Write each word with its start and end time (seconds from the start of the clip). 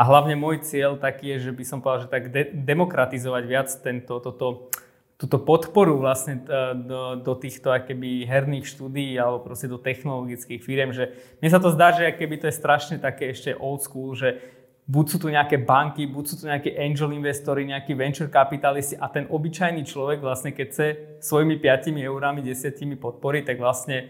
A 0.00 0.02
hlavne 0.08 0.32
môj 0.32 0.64
cieľ 0.64 0.96
taký 0.96 1.36
je, 1.36 1.50
že 1.50 1.52
by 1.52 1.64
som 1.68 1.84
povedal, 1.84 2.08
že 2.08 2.08
tak 2.08 2.32
de- 2.32 2.56
demokratizovať 2.56 3.42
viac 3.44 3.68
tento, 3.84 4.16
toto, 4.16 4.72
túto 5.20 5.36
podporu 5.36 6.00
vlastne 6.00 6.40
e, 6.40 6.72
do, 6.88 7.20
do 7.20 7.36
týchto 7.36 7.68
akéby 7.68 8.24
herných 8.24 8.64
štúdií 8.64 9.20
alebo 9.20 9.44
proste 9.44 9.68
do 9.68 9.76
technologických 9.76 10.64
firiem, 10.64 10.96
že 10.96 11.12
mne 11.44 11.52
sa 11.52 11.60
to 11.60 11.68
zdá, 11.68 11.92
že 11.92 12.16
keby 12.16 12.40
to 12.40 12.48
je 12.48 12.56
strašne 12.56 12.96
také 12.96 13.28
ešte 13.28 13.52
old 13.52 13.84
school, 13.84 14.16
že 14.16 14.40
buď 14.88 15.04
sú 15.04 15.16
tu 15.20 15.28
nejaké 15.28 15.60
banky, 15.60 16.08
buď 16.08 16.24
sú 16.24 16.34
tu 16.40 16.44
nejaké 16.48 16.80
angel 16.80 17.12
investori, 17.12 17.68
nejakí 17.68 17.92
venture 17.92 18.32
kapitalisti 18.32 18.96
a 18.96 19.04
ten 19.12 19.28
obyčajný 19.28 19.84
človek 19.84 20.24
vlastne 20.24 20.56
keď 20.56 20.66
chce 20.72 20.86
svojimi 21.20 21.60
5 21.60 21.92
eurami, 22.00 22.40
10 22.40 22.96
podpory, 22.96 23.44
tak 23.44 23.60
vlastne 23.60 24.08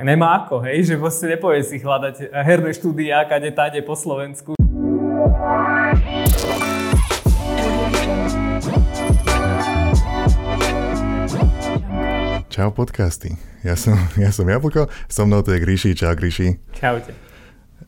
nemá 0.00 0.48
ako, 0.48 0.64
hej, 0.64 0.88
že 0.88 0.94
vlastne 0.96 1.36
nepovie 1.36 1.60
si 1.60 1.76
hľadať 1.76 2.32
herné 2.32 2.72
štúdia, 2.72 3.28
kade 3.28 3.52
táde 3.52 3.84
po 3.84 3.92
Slovensku. 3.92 4.59
Čau 12.60 12.76
podcasty. 12.76 13.40
Ja 13.64 13.72
som, 13.72 13.96
ja 14.20 14.28
som 14.28 14.44
Jablko, 14.44 14.92
so 15.08 15.24
mnou 15.24 15.40
to 15.40 15.56
je 15.56 15.64
Gríši. 15.64 15.96
Čau 15.96 16.12
Gríši. 16.12 16.60
Čaute. 16.76 17.16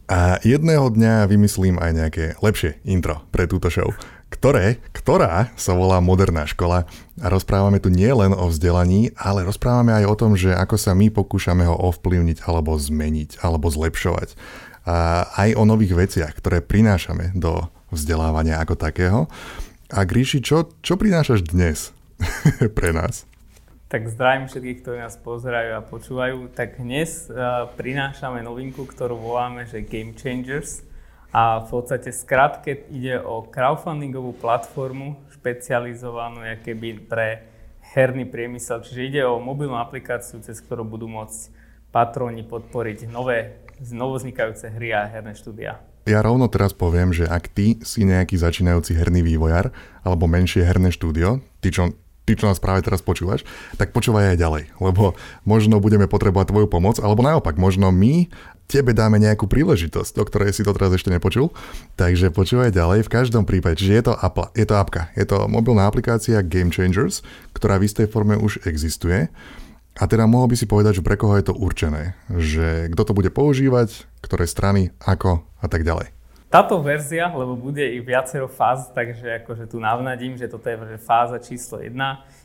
A 0.09 0.41
jedného 0.41 0.89
dňa 0.89 1.29
vymyslím 1.29 1.77
aj 1.77 1.93
nejaké 1.93 2.25
lepšie 2.41 2.81
intro 2.89 3.21
pre 3.29 3.45
túto 3.45 3.69
show, 3.69 3.93
ktoré, 4.33 4.81
ktorá 4.97 5.53
sa 5.61 5.77
volá 5.77 6.01
Moderná 6.01 6.49
škola 6.49 6.89
a 7.21 7.27
rozprávame 7.29 7.85
tu 7.85 7.93
nie 7.93 8.09
len 8.09 8.33
o 8.33 8.49
vzdelaní, 8.49 9.13
ale 9.13 9.45
rozprávame 9.45 9.93
aj 9.93 10.09
o 10.09 10.17
tom, 10.17 10.41
že 10.41 10.57
ako 10.57 10.81
sa 10.81 10.97
my 10.97 11.13
pokúšame 11.13 11.69
ho 11.69 11.77
ovplyvniť 11.93 12.41
alebo 12.49 12.73
zmeniť 12.73 13.45
alebo 13.45 13.69
zlepšovať. 13.69 14.41
A 14.89 15.29
aj 15.37 15.53
o 15.53 15.69
nových 15.69 16.01
veciach, 16.01 16.33
ktoré 16.41 16.65
prinášame 16.65 17.37
do 17.37 17.69
vzdelávania 17.93 18.57
ako 18.57 18.81
takého. 18.81 19.29
A 19.93 20.09
Gríši, 20.09 20.41
čo, 20.41 20.73
čo 20.81 20.97
prinášaš 20.97 21.45
dnes 21.45 21.93
pre 22.81 22.97
nás? 22.97 23.29
Tak 23.93 24.09
zdravím 24.09 24.49
všetkých, 24.49 24.81
ktorí 24.81 24.99
nás 25.05 25.21
pozerajú 25.21 25.77
a 25.77 25.85
počúvajú. 25.85 26.49
Tak 26.57 26.81
dnes 26.81 27.29
uh, 27.29 27.69
prinášame 27.77 28.41
novinku, 28.41 28.89
ktorú 28.89 29.21
voláme, 29.21 29.69
že 29.69 29.85
Game 29.85 30.17
Changers. 30.17 30.81
A 31.29 31.61
v 31.61 31.77
podstate 31.77 32.09
skrátke 32.09 32.89
ide 32.89 33.21
o 33.21 33.45
crowdfundingovú 33.45 34.33
platformu 34.41 35.21
špecializovanú 35.37 36.41
keby 36.65 37.05
pre 37.05 37.45
herný 37.93 38.25
priemysel. 38.25 38.81
Čiže 38.81 39.01
ide 39.05 39.23
o 39.29 39.37
mobilnú 39.37 39.77
aplikáciu, 39.77 40.41
cez 40.41 40.57
ktorú 40.65 40.89
budú 40.89 41.13
môcť 41.13 41.53
patróni 41.93 42.49
podporiť 42.49 43.13
nové, 43.13 43.61
novoznikajúce 43.77 44.73
hry 44.73 44.97
a 44.97 45.05
herné 45.05 45.37
štúdia. 45.37 45.85
Ja 46.09 46.25
rovno 46.25 46.49
teraz 46.49 46.73
poviem, 46.73 47.13
že 47.13 47.29
ak 47.29 47.53
ty 47.53 47.77
si 47.85 48.09
nejaký 48.09 48.41
začínajúci 48.41 48.97
herný 48.97 49.21
vývojar 49.21 49.69
alebo 50.01 50.25
menšie 50.25 50.65
herné 50.65 50.89
štúdio, 50.89 51.45
ty 51.61 51.69
čo 51.69 51.93
ty, 52.23 52.39
čo 52.39 52.47
nás 52.47 52.63
práve 52.63 52.87
teraz 52.87 53.03
počúvaš, 53.03 53.43
tak 53.77 53.91
počúvaj 53.91 54.35
aj 54.35 54.39
ďalej, 54.39 54.63
lebo 54.79 55.19
možno 55.43 55.83
budeme 55.83 56.07
potrebovať 56.07 56.55
tvoju 56.55 56.67
pomoc, 56.71 56.97
alebo 57.03 57.23
naopak, 57.27 57.59
možno 57.59 57.91
my 57.91 58.31
tebe 58.71 58.97
dáme 58.97 59.21
nejakú 59.21 59.45
príležitosť, 59.51 60.17
o 60.17 60.25
ktorej 60.25 60.57
si 60.57 60.65
to 60.65 60.73
teraz 60.73 60.97
ešte 60.97 61.13
nepočul. 61.13 61.53
Takže 62.01 62.33
počúvaj 62.33 62.73
ďalej. 62.73 63.05
V 63.05 63.13
každom 63.13 63.45
prípade, 63.45 63.77
čiže 63.77 63.93
je 63.93 64.05
to, 64.09 64.15
apla, 64.17 64.49
je 64.57 64.65
to 64.65 64.75
apka, 64.81 65.13
je 65.13 65.29
to 65.29 65.45
mobilná 65.45 65.85
aplikácia 65.85 66.41
Game 66.41 66.73
Changers, 66.73 67.21
ktorá 67.53 67.77
v 67.77 67.85
istej 67.91 68.09
forme 68.09 68.41
už 68.41 68.65
existuje. 68.65 69.29
A 70.01 70.09
teda 70.09 70.25
mohol 70.25 70.49
by 70.49 70.57
si 70.57 70.65
povedať, 70.65 71.03
že 71.03 71.05
pre 71.05 71.21
koho 71.21 71.37
je 71.37 71.53
to 71.53 71.55
určené, 71.59 72.17
že 72.33 72.89
kto 72.97 73.03
to 73.05 73.13
bude 73.13 73.29
používať, 73.29 74.09
ktoré 74.25 74.49
strany, 74.49 74.89
ako 75.05 75.45
a 75.61 75.67
tak 75.69 75.85
ďalej. 75.85 76.22
Táto 76.53 76.85
verzia, 76.85 77.33
lebo 77.33 77.57
bude 77.57 77.81
ich 77.81 78.05
viacero 78.05 78.45
fáz, 78.45 78.93
takže 78.93 79.41
akože 79.41 79.73
tu 79.73 79.81
navnadím, 79.81 80.37
že 80.37 80.53
toto 80.53 80.69
je 80.69 81.01
fáza 81.01 81.41
číslo 81.41 81.81
1, 81.81 81.97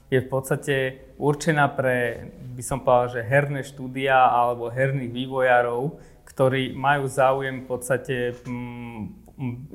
je 0.07 0.23
v 0.23 0.29
podstate 0.31 0.75
určená 1.19 1.67
pre, 1.67 2.31
by 2.55 2.63
som 2.63 2.79
povedal, 2.79 3.19
že 3.19 3.27
herné 3.27 3.67
štúdia 3.67 4.15
alebo 4.15 4.71
herných 4.71 5.11
vývojárov, 5.11 5.99
ktorí 6.23 6.71
majú 6.71 7.03
záujem 7.11 7.59
v 7.59 7.67
podstate 7.67 8.15
mm, 8.47 9.03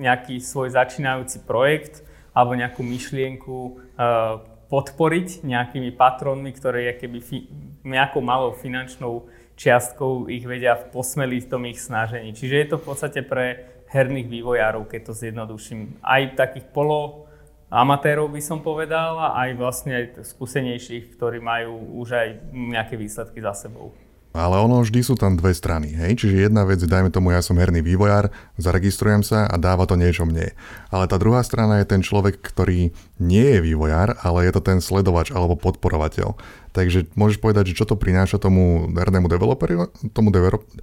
nejaký 0.00 0.40
svoj 0.40 0.72
začínajúci 0.72 1.44
projekt 1.44 2.00
alebo 2.32 2.56
nejakú 2.56 2.80
myšlienku 2.80 3.56
uh, 4.00 4.40
podporiť 4.72 5.44
nejakými 5.44 5.92
patronmi, 5.92 6.56
ktoré 6.56 6.96
keby 6.96 7.20
fi, 7.20 7.52
nejakou 7.84 8.24
malou 8.24 8.56
finančnou 8.56 9.28
čiastkou 9.60 10.32
ich 10.32 10.48
vedia 10.48 10.72
posmeliť 10.72 11.40
v 11.44 11.50
tom 11.52 11.62
ich 11.68 11.76
snažení. 11.84 12.32
Čiže 12.32 12.56
je 12.56 12.66
to 12.72 12.76
v 12.80 12.86
podstate 12.88 13.20
pre 13.20 13.71
herných 13.92 14.28
vývojárov, 14.32 14.88
keď 14.88 15.00
to 15.06 15.12
zjednoduším. 15.12 16.00
Aj 16.00 16.24
takých 16.32 16.72
polo 16.72 17.28
amatérov 17.68 18.32
by 18.32 18.40
som 18.40 18.64
povedal 18.64 19.20
a 19.20 19.36
aj 19.44 19.50
vlastne 19.56 19.92
aj 19.92 20.04
skúsenejších, 20.24 21.16
ktorí 21.16 21.44
majú 21.44 22.00
už 22.00 22.08
aj 22.16 22.28
nejaké 22.52 22.96
výsledky 22.96 23.44
za 23.44 23.52
sebou. 23.52 23.92
Ale 24.32 24.56
ono 24.56 24.80
vždy 24.80 25.04
sú 25.04 25.12
tam 25.12 25.36
dve 25.36 25.52
strany, 25.52 25.92
hej? 25.92 26.16
Čiže 26.16 26.48
jedna 26.48 26.64
vec, 26.64 26.80
dajme 26.80 27.12
tomu, 27.12 27.36
ja 27.36 27.44
som 27.44 27.52
herný 27.60 27.84
vývojár, 27.84 28.32
zaregistrujem 28.56 29.20
sa 29.20 29.44
a 29.44 29.60
dáva 29.60 29.84
to 29.84 29.92
niečo 29.92 30.24
mne. 30.24 30.56
Ale 30.88 31.04
tá 31.04 31.20
druhá 31.20 31.44
strana 31.44 31.84
je 31.84 31.92
ten 31.92 32.00
človek, 32.00 32.40
ktorý 32.40 32.96
nie 33.20 33.46
je 33.52 33.60
vývojár, 33.60 34.16
ale 34.24 34.48
je 34.48 34.52
to 34.56 34.64
ten 34.64 34.80
sledovač 34.80 35.28
alebo 35.36 35.60
podporovateľ. 35.60 36.40
Takže 36.72 37.12
môžeš 37.12 37.44
povedať, 37.44 37.76
že 37.76 37.84
čo 37.84 37.84
to 37.84 38.00
prináša 38.00 38.40
tomu 38.40 38.88
hernému 38.96 39.28
developeru, 39.28 39.92
tomu 40.16 40.32
developeru, 40.32 40.80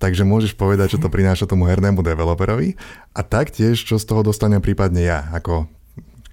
takže 0.00 0.24
môžeš 0.24 0.56
povedať, 0.56 0.96
čo 0.96 0.98
to 0.98 1.12
prináša 1.12 1.44
tomu 1.44 1.68
hernému 1.68 2.00
developerovi 2.00 2.80
a 3.12 3.20
taktiež, 3.20 3.76
čo 3.84 4.00
z 4.00 4.08
toho 4.08 4.24
dostanem 4.24 4.64
prípadne 4.64 5.04
ja, 5.04 5.28
ako 5.36 5.68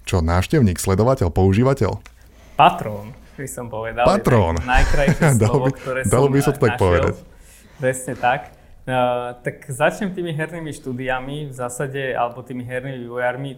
čo, 0.08 0.24
návštevník, 0.24 0.80
sledovateľ, 0.80 1.28
používateľ? 1.28 2.00
Patrón, 2.56 3.12
by 3.36 3.46
som 3.46 3.68
povedal. 3.68 4.08
Patrón. 4.08 4.56
Najkrajšie 4.64 5.36
slovo, 5.44 5.68
ktoré 5.70 6.00
dalo 6.08 6.32
by 6.32 6.40
sa 6.40 6.56
to 6.56 6.60
tak 6.64 6.80
povedať. 6.80 7.14
Presne 7.76 8.16
tak. 8.16 8.56
Uh, 8.88 9.36
tak 9.44 9.68
začnem 9.68 10.16
tými 10.16 10.32
hernými 10.32 10.72
štúdiami 10.72 11.52
v 11.52 11.54
zásade, 11.54 12.16
alebo 12.16 12.40
tými 12.40 12.64
hernými 12.64 13.04
vývojármi. 13.04 13.50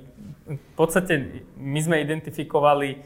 V 0.50 0.72
podstate 0.75 1.47
my 1.54 1.78
sme 1.78 2.03
identifikovali 2.03 2.98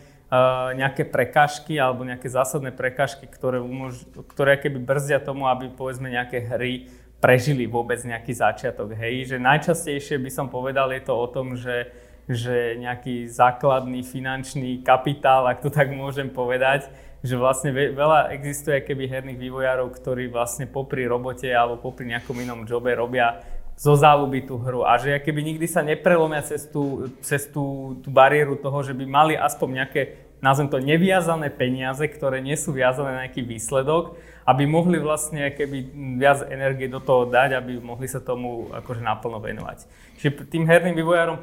nejaké 0.75 1.07
prekážky 1.07 1.79
alebo 1.79 2.03
nejaké 2.03 2.27
zásadné 2.27 2.75
prekážky, 2.75 3.29
ktoré, 3.29 3.63
umož- 3.63 4.09
ktoré 4.35 4.59
keby 4.59 4.83
brzdia 4.83 5.23
tomu, 5.23 5.47
aby 5.47 5.71
povedzme 5.71 6.11
nejaké 6.11 6.43
hry 6.43 6.91
prežili 7.23 7.65
vôbec 7.65 7.97
nejaký 8.05 8.37
začiatok. 8.37 8.93
Hej, 8.99 9.33
že 9.33 9.37
najčastejšie 9.41 10.21
by 10.21 10.31
som 10.33 10.47
povedal 10.53 10.93
je 10.93 11.03
to 11.05 11.15
o 11.15 11.27
tom, 11.31 11.57
že, 11.57 11.89
že 12.29 12.77
nejaký 12.77 13.31
základný 13.31 14.05
finančný 14.05 14.85
kapitál, 14.85 15.49
ak 15.49 15.65
to 15.65 15.71
tak 15.73 15.89
môžem 15.95 16.29
povedať, 16.29 16.91
že 17.25 17.41
vlastne 17.41 17.73
veľa 17.73 18.37
existuje 18.37 18.85
keby 18.85 19.09
herných 19.09 19.41
vývojárov, 19.41 19.89
ktorí 19.97 20.29
vlastne 20.29 20.69
popri 20.69 21.09
robote 21.09 21.49
alebo 21.49 21.81
popri 21.81 22.13
nejakom 22.13 22.37
inom 22.37 22.69
jobe 22.69 22.93
robia 22.93 23.41
zo 23.75 23.99
záľuby 23.99 24.47
tú 24.47 24.55
hru 24.63 24.87
a 24.87 24.95
že 25.03 25.19
keby 25.19 25.55
nikdy 25.55 25.67
sa 25.67 25.83
neprelomia 25.83 26.47
cez 26.47 26.71
tú, 26.71 27.11
cez 27.19 27.51
tú, 27.51 27.99
tú 28.01 28.09
bariéru 28.09 28.55
toho, 28.55 28.79
že 28.87 28.95
by 28.95 29.05
mali 29.05 29.35
aspoň 29.35 29.69
nejaké, 29.83 30.01
nazvem 30.39 30.71
to, 30.71 30.79
neviazané 30.79 31.51
peniaze, 31.51 32.07
ktoré 32.07 32.39
nie 32.39 32.55
sú 32.55 32.71
viazané 32.71 33.11
na 33.11 33.21
nejaký 33.27 33.43
výsledok, 33.43 34.15
aby 34.47 34.63
mohli 34.69 35.01
vlastne 35.01 35.51
keby 35.51 35.91
viac 36.21 36.47
energie 36.53 36.87
do 36.87 37.01
toho 37.03 37.27
dať, 37.27 37.59
aby 37.59 37.81
mohli 37.81 38.07
sa 38.07 38.23
tomu 38.23 38.71
akože 38.71 39.03
naplno 39.03 39.43
venovať. 39.43 39.89
Čiže 40.21 40.47
tým 40.47 40.69
herným 40.69 40.95
vývojárom 40.95 41.41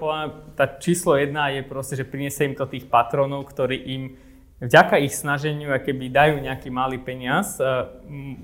tá 0.56 0.70
číslo 0.80 1.18
jedna 1.20 1.52
je 1.52 1.68
proste, 1.68 2.00
že 2.00 2.08
priniesie 2.08 2.48
im 2.48 2.56
to 2.56 2.64
tých 2.70 2.88
patronov, 2.88 3.50
ktorí 3.50 3.76
im 3.76 4.04
vďaka 4.62 5.02
ich 5.02 5.18
snaženiu, 5.18 5.74
keby 5.74 6.14
dajú 6.14 6.36
nejaký 6.38 6.70
malý 6.70 7.02
peniaz, 7.02 7.58
e, 7.58 7.66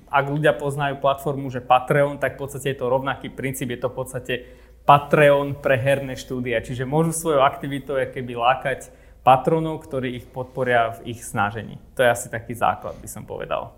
ak 0.10 0.26
ľudia 0.26 0.58
poznajú 0.58 0.98
platformu, 0.98 1.54
že 1.54 1.62
Patreon, 1.62 2.18
tak 2.18 2.36
v 2.36 2.42
podstate 2.44 2.74
je 2.74 2.80
to 2.82 2.90
rovnaký 2.90 3.30
princíp, 3.30 3.70
je 3.70 3.80
to 3.80 3.94
v 3.94 3.98
podstate 3.98 4.34
Patreon 4.84 5.62
pre 5.62 5.78
herné 5.78 6.18
štúdia. 6.18 6.60
Čiže 6.66 6.90
môžu 6.90 7.14
svojou 7.14 7.46
aktivitou 7.46 8.02
keby 8.02 8.34
lákať 8.34 8.90
patronov, 9.22 9.84
ktorí 9.84 10.24
ich 10.24 10.26
podporia 10.26 10.96
v 10.98 11.12
ich 11.12 11.20
snažení. 11.20 11.78
To 12.00 12.02
je 12.02 12.10
asi 12.10 12.28
taký 12.32 12.56
základ, 12.56 12.96
by 12.98 13.10
som 13.12 13.28
povedal. 13.28 13.76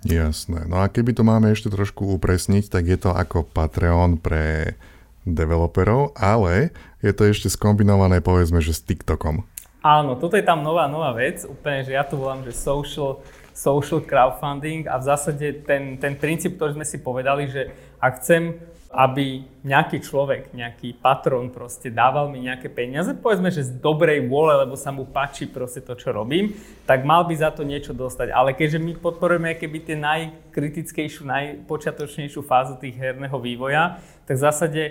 Jasné. 0.00 0.64
No 0.64 0.80
a 0.80 0.88
keby 0.88 1.12
to 1.12 1.20
máme 1.20 1.52
ešte 1.52 1.68
trošku 1.68 2.08
upresniť, 2.16 2.72
tak 2.72 2.88
je 2.88 2.96
to 2.96 3.12
ako 3.12 3.44
Patreon 3.44 4.16
pre 4.16 4.80
developerov, 5.28 6.16
ale 6.16 6.72
je 7.04 7.12
to 7.12 7.28
ešte 7.28 7.52
skombinované 7.52 8.24
povedzme, 8.24 8.64
že 8.64 8.72
s 8.72 8.80
TikTokom. 8.80 9.44
Áno, 9.80 10.12
toto 10.20 10.36
je 10.36 10.44
tam 10.44 10.60
nová, 10.60 10.84
nová 10.84 11.16
vec, 11.16 11.40
úplne, 11.48 11.80
že 11.80 11.96
ja 11.96 12.04
to 12.04 12.20
volám, 12.20 12.44
že 12.44 12.52
social, 12.52 13.24
social 13.56 14.04
crowdfunding 14.04 14.84
a 14.84 15.00
v 15.00 15.08
zásade 15.08 15.64
ten, 15.64 15.96
ten 15.96 16.20
princíp, 16.20 16.60
ktorý 16.60 16.76
sme 16.76 16.84
si 16.84 17.00
povedali, 17.00 17.48
že 17.48 17.72
ak 17.96 18.20
chcem 18.20 18.60
aby 18.90 19.46
nejaký 19.62 20.02
človek, 20.02 20.50
nejaký 20.50 20.98
patron 20.98 21.46
proste 21.54 21.94
dával 21.94 22.26
mi 22.26 22.42
nejaké 22.42 22.66
peniaze, 22.66 23.14
povedzme, 23.14 23.46
že 23.46 23.70
z 23.70 23.78
dobrej 23.78 24.26
vôle, 24.26 24.50
lebo 24.66 24.74
sa 24.74 24.90
mu 24.90 25.06
páči 25.06 25.46
proste 25.46 25.78
to, 25.78 25.94
čo 25.94 26.10
robím, 26.10 26.58
tak 26.90 27.06
mal 27.06 27.22
by 27.22 27.30
za 27.38 27.54
to 27.54 27.62
niečo 27.62 27.94
dostať. 27.94 28.34
Ale 28.34 28.50
keďže 28.50 28.82
my 28.82 28.98
podporujeme 28.98 29.54
keby 29.54 29.78
tie 29.86 29.94
najkritickejšiu, 29.94 31.22
najpočiatočnejšiu 31.22 32.42
fázu 32.42 32.82
tých 32.82 32.98
herného 32.98 33.38
vývoja, 33.38 34.02
tak 34.26 34.34
v 34.34 34.42
zásade 34.42 34.82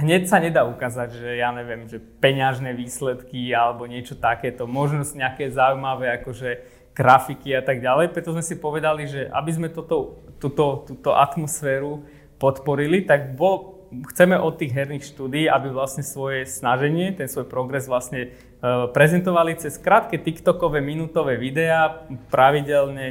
hneď 0.00 0.24
sa 0.24 0.40
nedá 0.40 0.64
ukázať, 0.64 1.20
že 1.20 1.28
ja 1.36 1.52
neviem, 1.52 1.92
že 1.92 2.00
peňažné 2.00 2.72
výsledky 2.72 3.52
alebo 3.52 3.84
niečo 3.84 4.16
takéto, 4.16 4.64
možno 4.64 5.04
nejaké 5.04 5.52
zaujímavé 5.52 6.24
akože 6.24 6.80
grafiky 6.96 7.52
a 7.52 7.60
tak 7.60 7.84
ďalej. 7.84 8.16
Preto 8.16 8.32
sme 8.32 8.44
si 8.44 8.56
povedali, 8.56 9.04
že 9.08 9.28
aby 9.28 9.50
sme 9.52 9.68
toto, 9.68 10.24
túto, 10.40 10.88
túto 10.88 11.12
atmosféru 11.12 12.04
podporili, 12.40 13.04
tak 13.04 13.36
bol, 13.36 13.84
chceme 14.10 14.40
od 14.40 14.56
tých 14.56 14.72
herných 14.72 15.04
štúdí, 15.04 15.44
aby 15.44 15.68
vlastne 15.68 16.00
svoje 16.00 16.48
snaženie, 16.48 17.12
ten 17.12 17.28
svoj 17.28 17.46
progres 17.46 17.84
vlastne 17.84 18.32
uh, 18.32 18.88
prezentovali 18.88 19.60
cez 19.60 19.76
krátke 19.76 20.16
TikTokové 20.16 20.80
minútové 20.80 21.36
videá 21.36 22.08
pravidelne 22.32 23.06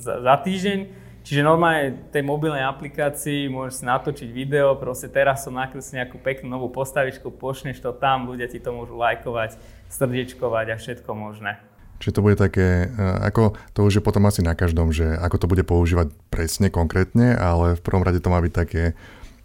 za, 0.00 0.24
za 0.24 0.34
týždeň. 0.40 1.04
Čiže 1.22 1.46
normálne 1.46 2.10
tej 2.10 2.26
mobilnej 2.26 2.66
aplikácii 2.66 3.46
môžeš 3.46 3.78
si 3.78 3.84
natočiť 3.86 4.28
video, 4.34 4.74
proste 4.74 5.06
teraz 5.06 5.46
som 5.46 5.54
nakreslil 5.54 6.02
nejakú 6.02 6.18
peknú 6.18 6.50
novú 6.50 6.66
postavičku, 6.74 7.30
pošneš 7.30 7.78
to 7.78 7.94
tam, 7.94 8.26
ľudia 8.26 8.50
ti 8.50 8.58
to 8.58 8.74
môžu 8.74 8.98
lajkovať, 8.98 9.54
srdiečkovať 9.86 10.66
a 10.74 10.76
všetko 10.82 11.10
možné. 11.14 11.62
Čiže 12.02 12.18
to 12.18 12.24
bude 12.26 12.34
také, 12.34 12.90
e, 12.90 13.06
ako 13.22 13.54
to 13.70 13.86
už 13.86 14.02
je 14.02 14.02
potom 14.02 14.26
asi 14.26 14.42
na 14.42 14.58
každom, 14.58 14.90
že 14.90 15.06
ako 15.06 15.36
to 15.38 15.46
bude 15.46 15.62
používať 15.62 16.10
presne, 16.34 16.66
konkrétne, 16.66 17.38
ale 17.38 17.78
v 17.78 17.84
prvom 17.86 18.02
rade 18.02 18.18
to 18.18 18.26
má 18.26 18.42
byť 18.42 18.50
také 18.50 18.98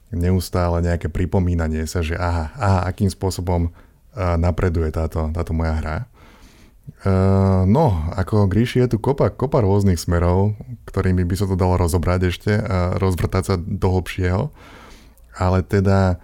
neustále 0.10 0.82
nejaké 0.82 1.06
pripomínanie 1.14 1.86
sa, 1.86 2.02
že 2.02 2.18
aha, 2.18 2.50
aha 2.58 2.80
akým 2.90 3.14
spôsobom 3.14 3.70
e, 3.70 3.72
napreduje 4.42 4.90
táto, 4.90 5.30
táto 5.30 5.54
moja 5.54 5.78
hra. 5.78 5.98
Uh, 7.04 7.68
no, 7.68 7.92
ako 8.16 8.48
Gríši 8.48 8.80
je 8.80 8.96
tu 8.96 8.98
kopa, 9.04 9.28
kopa 9.28 9.60
rôznych 9.60 10.00
smerov, 10.00 10.56
ktorými 10.88 11.28
by 11.28 11.36
sa 11.36 11.44
to 11.44 11.60
dalo 11.60 11.76
rozobrať 11.76 12.20
ešte, 12.32 12.52
a 12.56 12.96
rozvrtať 12.96 13.44
sa 13.44 13.56
do 13.60 13.88
hlbšieho. 13.92 14.48
Ale 15.36 15.68
teda 15.68 16.16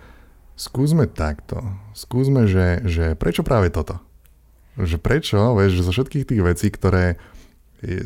skúsme 0.56 1.12
takto. 1.12 1.60
Skúsme, 1.92 2.48
že, 2.48 2.80
že 2.88 3.06
prečo 3.20 3.44
práve 3.44 3.76
toto? 3.76 4.00
Že 4.80 4.98
prečo, 4.98 5.38
vieš, 5.54 5.82
že 5.82 5.86
zo 5.86 5.94
všetkých 5.94 6.26
tých 6.26 6.42
vecí, 6.42 6.68
ktoré 6.74 7.22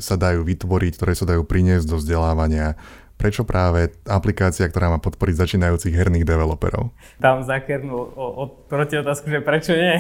sa 0.02 0.18
dajú 0.18 0.42
vytvoriť, 0.42 0.92
ktoré 0.98 1.14
sa 1.14 1.26
dajú 1.30 1.46
priniesť 1.46 1.86
do 1.86 2.02
vzdelávania, 2.02 2.76
prečo 3.18 3.42
práve 3.42 3.90
aplikácia, 4.06 4.70
ktorá 4.70 4.94
má 4.94 5.02
podporiť 5.02 5.42
začínajúcich 5.42 5.94
herných 5.94 6.26
developerov? 6.26 6.94
Tam 7.18 7.42
zakernul 7.42 8.14
proti 8.70 9.02
otázku, 9.02 9.26
že 9.34 9.42
prečo 9.42 9.74
nie? 9.74 9.98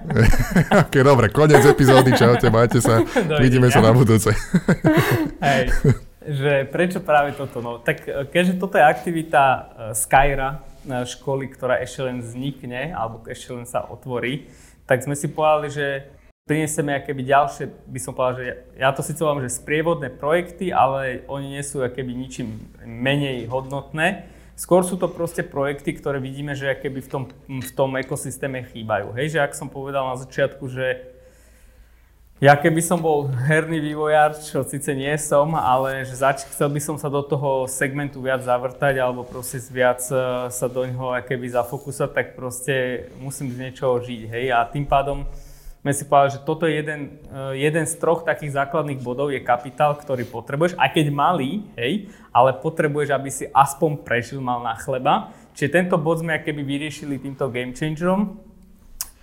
ok, 0.88 0.94
dobre, 1.04 1.28
koniec 1.28 1.60
epizódy, 1.68 2.16
čaute, 2.16 2.48
majte 2.48 2.80
sa, 2.80 3.04
Dovidenia. 3.04 3.40
vidíme 3.44 3.68
sa 3.68 3.84
na 3.84 3.92
budúce. 3.92 4.32
Hej, 5.44 5.68
že 6.24 6.52
prečo 6.72 7.04
práve 7.04 7.36
toto? 7.36 7.60
No, 7.60 7.76
tak 7.80 8.08
keďže 8.08 8.56
toto 8.56 8.80
je 8.80 8.84
aktivita 8.88 9.42
uh, 9.44 9.60
Skyra, 9.92 10.64
školy, 10.88 11.52
ktorá 11.52 11.76
ešte 11.84 12.08
len 12.08 12.24
vznikne, 12.24 12.96
alebo 12.96 13.20
ešte 13.28 13.52
len 13.52 13.68
sa 13.68 13.84
otvorí, 13.84 14.48
tak 14.90 15.06
sme 15.06 15.14
si 15.14 15.30
povedali, 15.30 15.70
že 15.70 15.86
prinesieme 16.50 16.98
akéby 16.98 17.22
ďalšie, 17.22 17.70
by 17.86 18.00
som 18.02 18.10
povedal, 18.10 18.42
že 18.42 18.46
ja 18.74 18.90
to 18.90 19.06
síce 19.06 19.22
volám, 19.22 19.46
že 19.46 19.54
sprievodné 19.54 20.10
projekty, 20.10 20.74
ale 20.74 21.22
oni 21.30 21.54
nie 21.54 21.62
sú 21.62 21.78
akéby 21.78 22.10
ničím 22.10 22.58
menej 22.82 23.46
hodnotné. 23.46 24.26
Skôr 24.58 24.82
sú 24.82 24.98
to 24.98 25.06
proste 25.06 25.46
projekty, 25.46 25.94
ktoré 25.94 26.18
vidíme, 26.18 26.58
že 26.58 26.74
akéby 26.74 27.06
v 27.06 27.08
tom, 27.08 27.24
v 27.46 27.70
tom 27.70 27.94
ekosystéme 27.94 28.66
chýbajú. 28.66 29.14
Hej, 29.14 29.38
že 29.38 29.46
ak 29.46 29.54
som 29.54 29.70
povedal 29.70 30.10
na 30.10 30.18
začiatku, 30.18 30.66
že 30.66 31.09
ja 32.40 32.56
keby 32.56 32.80
som 32.80 32.96
bol 32.96 33.28
herný 33.28 33.84
vývojár, 33.84 34.32
čo 34.40 34.64
síce 34.64 34.96
nie 34.96 35.12
som, 35.20 35.52
ale 35.52 36.08
že 36.08 36.16
zač- 36.16 36.48
chcel 36.48 36.72
by 36.72 36.80
som 36.80 36.96
sa 36.96 37.12
do 37.12 37.20
toho 37.20 37.68
segmentu 37.68 38.16
viac 38.24 38.40
zavrtať 38.40 38.96
alebo 38.96 39.28
proste 39.28 39.60
viac 39.68 40.00
uh, 40.08 40.48
sa 40.48 40.66
do 40.72 40.88
neho 40.88 41.12
keby 41.20 41.52
zafokusať, 41.52 42.08
tak 42.16 42.26
proste 42.32 43.06
musím 43.20 43.52
z 43.52 43.60
niečoho 43.60 44.00
žiť, 44.00 44.32
hej. 44.32 44.56
A 44.56 44.64
tým 44.64 44.88
pádom 44.88 45.28
sme 45.84 45.92
si 45.92 46.08
povedali, 46.08 46.32
že 46.32 46.40
toto 46.40 46.64
je 46.64 46.80
jeden, 46.80 47.20
uh, 47.28 47.52
jeden 47.52 47.84
z 47.84 47.92
troch 48.00 48.24
takých 48.24 48.56
základných 48.56 49.04
bodov, 49.04 49.28
je 49.28 49.44
kapitál, 49.44 50.00
ktorý 50.00 50.24
potrebuješ, 50.24 50.80
aj 50.80 50.96
keď 50.96 51.06
malý, 51.12 51.68
hej, 51.76 52.08
ale 52.32 52.56
potrebuješ, 52.56 53.08
aby 53.12 53.28
si 53.28 53.52
aspoň 53.52 54.00
prežil, 54.00 54.40
mal 54.40 54.64
na 54.64 54.80
chleba. 54.80 55.28
Čiže 55.52 55.76
tento 55.76 56.00
bod 56.00 56.24
sme 56.24 56.40
keby 56.40 56.64
vyriešili 56.64 57.20
týmto 57.20 57.52
game 57.52 57.76
changerom, 57.76 58.40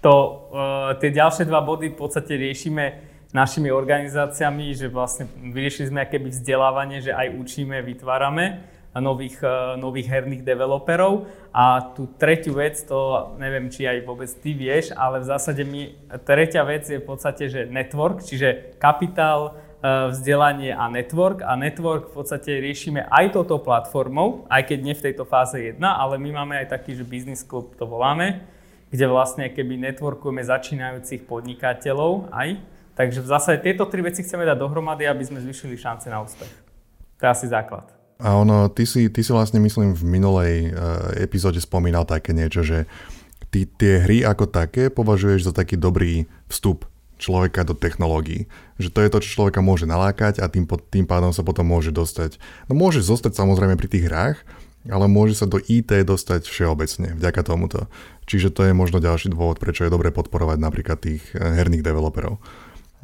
to, 0.07 0.15
uh, 0.55 0.95
tie 1.03 1.11
ďalšie 1.11 1.43
dva 1.43 1.59
body 1.59 1.91
v 1.91 1.99
podstate 1.99 2.39
riešime 2.39 3.03
našimi 3.35 3.67
organizáciami, 3.67 4.71
že 4.71 4.87
vlastne 4.87 5.27
vyriešili 5.27 5.91
sme 5.91 5.99
akéby 6.07 6.31
vzdelávanie, 6.31 7.03
že 7.03 7.11
aj 7.11 7.35
učíme, 7.35 7.83
vytvárame 7.83 8.63
nových, 8.95 9.43
uh, 9.43 9.75
nových 9.75 10.07
herných 10.07 10.47
developerov. 10.47 11.27
A 11.51 11.91
tú 11.91 12.07
tretiu 12.15 12.55
vec, 12.55 12.79
to 12.87 13.35
neviem, 13.35 13.67
či 13.67 13.83
aj 13.83 14.07
vôbec 14.07 14.31
ty 14.31 14.55
vieš, 14.55 14.95
ale 14.95 15.19
v 15.19 15.27
zásade 15.27 15.67
my, 15.67 15.91
tretia 16.23 16.63
vec 16.63 16.87
je 16.87 17.03
v 17.03 17.05
podstate, 17.05 17.51
že 17.51 17.67
network, 17.67 18.23
čiže 18.23 18.79
kapitál, 18.79 19.59
uh, 19.59 20.07
vzdelanie 20.07 20.71
a 20.71 20.87
network. 20.87 21.43
A 21.43 21.59
network 21.59 22.15
v 22.15 22.23
podstate 22.23 22.63
riešime 22.63 23.03
aj 23.11 23.35
touto 23.35 23.59
platformou, 23.59 24.47
aj 24.47 24.71
keď 24.71 24.79
nie 24.79 24.95
v 24.95 25.03
tejto 25.11 25.27
fáze 25.27 25.59
jedna, 25.59 25.99
ale 25.99 26.15
my 26.15 26.31
máme 26.31 26.63
aj 26.63 26.79
taký, 26.79 26.95
že 26.95 27.03
business 27.03 27.43
club 27.43 27.75
to 27.75 27.83
voláme, 27.83 28.55
kde 28.91 29.05
vlastne 29.07 29.51
keby 29.51 29.75
networkujeme 29.91 30.43
začínajúcich 30.43 31.27
podnikateľov 31.27 32.31
aj. 32.31 32.59
Takže 32.97 33.21
v 33.21 33.27
zásade 33.29 33.57
tieto 33.61 33.85
tri 33.85 34.01
veci 34.01 34.25
chceme 34.25 34.47
dať 34.47 34.57
dohromady, 34.57 35.05
aby 35.05 35.21
sme 35.21 35.43
zvyšili 35.43 35.77
šance 35.77 36.09
na 36.09 36.23
úspech. 36.23 36.49
To 37.17 37.21
je 37.25 37.29
asi 37.29 37.45
základ. 37.45 37.85
A 38.17 38.33
ono, 38.33 38.65
ty 38.73 38.89
si, 38.89 39.13
ty 39.13 39.21
si 39.21 39.29
vlastne 39.29 39.61
myslím 39.61 39.93
v 39.93 40.01
minulej 40.01 40.53
uh, 40.73 41.13
epizóde 41.21 41.61
spomínal 41.61 42.09
také 42.09 42.33
niečo, 42.33 42.65
že 42.65 42.89
ty 43.53 43.69
tie 43.69 44.01
hry 44.01 44.25
ako 44.25 44.49
také 44.49 44.89
považuješ 44.89 45.49
za 45.49 45.53
taký 45.53 45.77
dobrý 45.77 46.25
vstup 46.49 46.89
človeka 47.21 47.61
do 47.65 47.77
technológií. 47.77 48.49
Že 48.81 48.89
to 48.89 48.99
je 49.01 49.09
to, 49.13 49.17
čo 49.21 49.33
človeka 49.41 49.61
môže 49.61 49.85
nalákať 49.89 50.41
a 50.41 50.49
tým, 50.49 50.65
tým 50.65 51.05
pádom 51.05 51.29
sa 51.29 51.45
potom 51.45 51.65
môže 51.65 51.93
dostať. 51.93 52.41
No 52.69 52.77
môže 52.77 53.05
zostať 53.05 53.37
samozrejme 53.37 53.77
pri 53.77 53.89
tých 53.89 54.09
hrách, 54.09 54.37
ale 54.87 55.05
môže 55.07 55.37
sa 55.37 55.45
do 55.47 55.59
IT 55.59 55.91
dostať 56.03 56.47
všeobecne 56.47 57.15
vďaka 57.15 57.41
tomuto. 57.43 57.91
Čiže 58.27 58.51
to 58.51 58.67
je 58.67 58.73
možno 58.75 58.99
ďalší 58.99 59.31
dôvod, 59.31 59.59
prečo 59.59 59.87
je 59.87 59.93
dobre 59.93 60.11
podporovať 60.11 60.57
napríklad 60.59 60.99
tých 60.99 61.23
eh, 61.35 61.39
herných 61.39 61.83
developerov. 61.83 62.39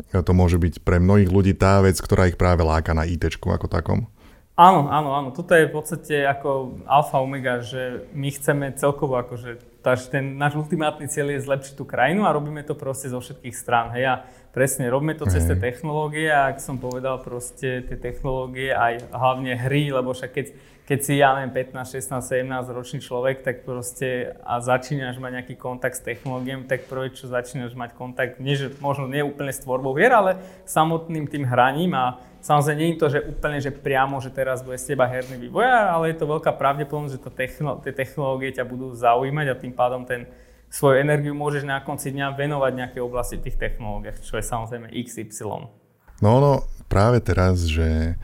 A 0.09 0.25
to 0.25 0.33
môže 0.33 0.57
byť 0.57 0.81
pre 0.81 0.97
mnohých 0.97 1.29
ľudí 1.29 1.53
tá 1.53 1.77
vec, 1.85 2.01
ktorá 2.01 2.25
ich 2.25 2.39
práve 2.39 2.65
láka 2.65 2.97
na 2.97 3.05
IT 3.05 3.29
ako 3.37 3.69
takom. 3.69 4.09
Áno, 4.53 4.85
áno, 4.85 5.17
áno. 5.17 5.29
Toto 5.33 5.57
je 5.57 5.65
v 5.65 5.73
podstate 5.73 6.29
ako 6.29 6.77
alfa 6.85 7.17
omega, 7.17 7.65
že 7.65 8.05
my 8.13 8.29
chceme 8.29 8.69
celkovo 8.77 9.17
akože, 9.17 9.81
ten 10.13 10.37
náš 10.37 10.53
ultimátny 10.53 11.09
cieľ 11.09 11.33
je 11.33 11.45
zlepšiť 11.49 11.73
tú 11.73 11.89
krajinu 11.89 12.29
a 12.29 12.35
robíme 12.37 12.61
to 12.61 12.77
proste 12.77 13.09
zo 13.09 13.17
všetkých 13.17 13.55
strán. 13.57 13.89
Hej, 13.97 14.05
a 14.05 14.15
presne, 14.53 14.93
robíme 14.93 15.17
to 15.17 15.25
cez 15.25 15.49
tie 15.49 15.57
technológie 15.57 16.29
a 16.29 16.53
ak 16.53 16.61
som 16.61 16.77
povedal 16.77 17.17
proste 17.25 17.81
tie 17.81 17.97
technológie 17.97 18.69
aj 18.69 19.09
hlavne 19.09 19.57
hry, 19.57 19.89
lebo 19.89 20.13
však 20.13 20.29
keď 20.29 20.45
keď 20.83 20.99
si, 20.99 21.13
ja 21.15 21.31
neviem, 21.39 21.71
15, 21.71 21.95
16, 21.95 22.43
17 22.43 22.75
ročný 22.75 22.99
človek, 22.99 23.39
tak 23.39 23.63
proste 23.63 24.35
a 24.43 24.59
začínaš 24.59 25.15
mať 25.15 25.31
nejaký 25.39 25.55
kontakt 25.55 25.95
s 25.95 26.03
technológiami, 26.03 26.67
tak 26.67 26.91
prvé, 26.91 27.07
čo 27.15 27.31
začínaš 27.31 27.71
mať 27.71 27.95
kontakt, 27.95 28.43
nie, 28.43 28.59
že 28.59 28.67
možno 28.83 29.07
nie 29.07 29.23
úplne 29.23 29.55
s 29.55 29.63
tvorbou 29.63 29.95
hier, 29.95 30.11
ale 30.11 30.35
samotným 30.67 31.31
tým 31.31 31.47
hraním 31.47 31.95
a 31.95 32.19
samozrejme 32.43 32.79
nie 32.83 32.89
je 32.91 32.99
to, 32.99 33.07
že 33.15 33.19
úplne, 33.23 33.57
že 33.63 33.71
priamo, 33.71 34.19
že 34.19 34.27
teraz 34.35 34.59
bude 34.59 34.75
z 34.75 34.91
teba 34.91 35.07
herný 35.07 35.47
vývoj, 35.47 35.63
ale 35.63 36.11
je 36.11 36.19
to 36.19 36.27
veľká 36.27 36.51
pravdepodobnosť, 36.51 37.15
že 37.15 37.23
to 37.23 37.31
techno, 37.31 37.79
tie 37.79 37.95
technológie 37.95 38.51
ťa 38.51 38.67
budú 38.67 38.91
zaujímať 38.91 39.45
a 39.55 39.55
tým 39.55 39.71
pádom 39.71 40.03
ten 40.03 40.27
svoju 40.67 40.99
energiu 40.99 41.31
môžeš 41.31 41.63
na 41.63 41.79
konci 41.79 42.11
dňa 42.11 42.35
venovať 42.35 42.71
nejaké 42.75 42.99
oblasti 42.99 43.39
tých 43.39 43.55
technológiách, 43.55 44.19
čo 44.19 44.35
je 44.35 44.43
samozrejme 44.43 44.91
XY. 44.91 45.71
No, 46.19 46.39
no, 46.43 46.67
práve 46.91 47.23
teraz, 47.23 47.63
že 47.71 48.19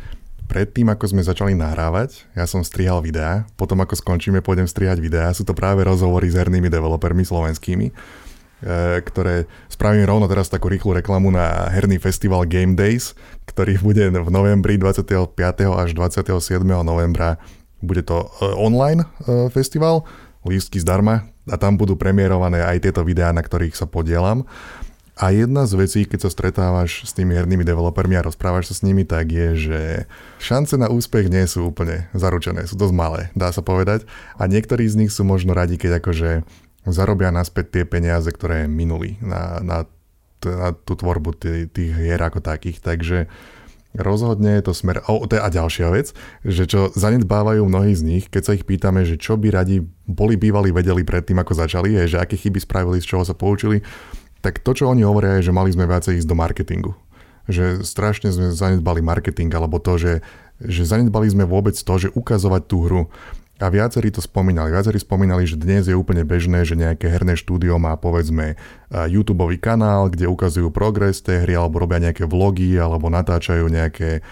predtým, 0.49 0.89
ako 0.89 1.13
sme 1.13 1.21
začali 1.21 1.53
nahrávať, 1.53 2.25
ja 2.33 2.49
som 2.49 2.65
strihal 2.65 3.05
videá, 3.05 3.45
potom 3.53 3.77
ako 3.85 3.93
skončíme, 3.93 4.41
pôjdem 4.41 4.65
strihať 4.65 4.97
videá. 4.97 5.29
Sú 5.29 5.45
to 5.45 5.53
práve 5.53 5.85
rozhovory 5.85 6.25
s 6.25 6.35
hernými 6.35 6.73
developermi 6.73 7.21
slovenskými, 7.21 7.87
e, 7.87 7.93
ktoré 9.05 9.45
spravím 9.69 10.09
rovno 10.09 10.25
teraz 10.25 10.49
takú 10.49 10.73
rýchlu 10.73 10.97
reklamu 10.97 11.29
na 11.29 11.69
herný 11.69 12.01
festival 12.01 12.49
Game 12.49 12.73
Days, 12.73 13.13
ktorý 13.45 13.77
bude 13.77 14.09
v 14.09 14.29
novembri 14.33 14.81
25. 14.81 15.37
až 15.69 15.89
27. 15.93 16.65
novembra. 16.65 17.37
Bude 17.85 18.01
to 18.01 18.25
e, 18.41 18.49
online 18.57 19.05
e, 19.05 19.53
festival, 19.53 20.09
lístky 20.41 20.81
zdarma 20.81 21.29
a 21.45 21.55
tam 21.61 21.77
budú 21.77 21.93
premiérované 21.93 22.65
aj 22.65 22.89
tieto 22.89 23.01
videá, 23.05 23.29
na 23.29 23.45
ktorých 23.45 23.77
sa 23.77 23.85
podielam. 23.85 24.49
A 25.19 25.35
jedna 25.35 25.67
z 25.67 25.75
vecí, 25.75 25.99
keď 26.07 26.19
sa 26.23 26.29
stretávaš 26.31 27.03
s 27.03 27.11
tými 27.11 27.35
hernými 27.35 27.67
developermi 27.67 28.15
a 28.15 28.23
rozprávaš 28.23 28.71
sa 28.71 28.75
s 28.79 28.85
nimi, 28.87 29.03
tak 29.03 29.27
je, 29.27 29.49
že 29.51 29.79
šance 30.39 30.79
na 30.79 30.87
úspech 30.87 31.27
nie 31.27 31.43
sú 31.43 31.67
úplne 31.75 32.07
zaručené, 32.15 32.63
sú 32.63 32.79
dosť 32.79 32.95
malé, 32.95 33.21
dá 33.35 33.51
sa 33.51 33.59
povedať. 33.59 34.07
A 34.39 34.47
niektorí 34.47 34.87
z 34.87 34.95
nich 34.95 35.11
sú 35.11 35.27
možno 35.27 35.51
radi, 35.51 35.75
keď 35.75 35.99
akože 35.99 36.47
zarobia 36.87 37.35
naspäť 37.35 37.65
tie 37.67 37.83
peniaze, 37.83 38.31
ktoré 38.31 38.71
minuli 38.71 39.19
na, 39.19 39.59
na, 39.59 39.77
na 40.39 40.71
tú 40.71 40.95
tvorbu 40.95 41.35
tých, 41.35 41.67
tých 41.75 41.91
hier 41.99 42.23
ako 42.23 42.39
takých. 42.39 42.79
Takže 42.79 43.27
rozhodne 43.99 44.55
je 44.55 44.71
to 44.71 44.71
smer... 44.71 45.03
Oh, 45.11 45.27
to 45.27 45.35
je 45.35 45.43
a 45.43 45.51
ďalšia 45.51 45.91
vec, 45.91 46.15
že 46.47 46.63
čo 46.63 46.95
zanedbávajú 46.95 47.67
mnohí 47.67 47.91
z 47.91 48.07
nich, 48.07 48.23
keď 48.31 48.41
sa 48.47 48.55
ich 48.55 48.63
pýtame, 48.63 49.03
že 49.03 49.19
čo 49.19 49.35
by 49.35 49.51
radi 49.51 49.83
boli 50.07 50.39
bývali 50.39 50.71
vedeli 50.71 51.03
predtým, 51.03 51.43
ako 51.43 51.59
začali, 51.59 51.91
je, 51.99 52.15
že 52.15 52.21
aké 52.23 52.39
chyby 52.39 52.63
spravili, 52.63 53.03
z 53.03 53.09
čoho 53.11 53.27
sa 53.27 53.35
poučili, 53.35 53.83
tak 54.39 54.63
to, 54.63 54.71
čo 54.71 54.87
oni 54.87 55.03
hovoria, 55.03 55.39
je, 55.39 55.51
že 55.51 55.55
mali 55.55 55.71
sme 55.71 55.87
viacej 55.87 56.19
ísť 56.23 56.29
do 56.29 56.35
marketingu. 56.39 56.91
Že 57.49 57.81
strašne 57.83 58.29
sme 58.31 58.55
zanedbali 58.55 59.03
marketing, 59.03 59.51
alebo 59.51 59.81
to, 59.81 59.99
že, 59.99 60.13
že 60.63 60.87
zanedbali 60.87 61.27
sme 61.27 61.43
vôbec 61.43 61.75
to, 61.75 61.93
že 61.97 62.13
ukazovať 62.15 62.61
tú 62.69 62.77
hru. 62.87 63.03
A 63.59 63.67
viacerí 63.67 64.07
to 64.07 64.23
spomínali. 64.23 64.71
Viacerí 64.71 65.03
spomínali, 65.03 65.43
že 65.43 65.59
dnes 65.59 65.91
je 65.91 65.95
úplne 65.97 66.23
bežné, 66.23 66.63
že 66.63 66.79
nejaké 66.79 67.11
herné 67.11 67.35
štúdio 67.35 67.75
má 67.75 67.99
povedzme 67.99 68.55
YouTube 68.87 69.43
kanál, 69.59 70.07
kde 70.07 70.31
ukazujú 70.31 70.71
progres 70.71 71.19
tej 71.19 71.43
hry, 71.43 71.59
alebo 71.59 71.83
robia 71.83 71.99
nejaké 71.99 72.23
vlogy, 72.23 72.79
alebo 72.79 73.11
natáčajú 73.11 73.67
nejaké 73.67 74.23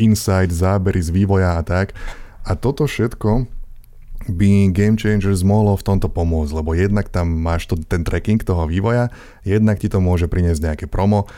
insight, 0.00 0.48
zábery 0.48 1.04
z 1.04 1.12
vývoja 1.12 1.60
a 1.60 1.62
tak. 1.66 1.92
A 2.48 2.56
toto 2.56 2.88
všetko 2.88 3.59
by 4.30 4.70
Game 4.72 4.96
Changers 4.96 5.44
mohlo 5.44 5.76
v 5.76 5.86
tomto 5.86 6.08
pomôcť, 6.08 6.52
lebo 6.56 6.72
jednak 6.72 7.10
tam 7.10 7.30
máš 7.30 7.68
to, 7.68 7.76
ten 7.76 8.06
tracking 8.06 8.40
toho 8.40 8.64
vývoja, 8.70 9.10
jednak 9.44 9.82
ti 9.82 9.90
to 9.90 9.98
môže 9.98 10.30
priniesť 10.30 10.60
nejaké 10.62 10.86
promo 10.86 11.28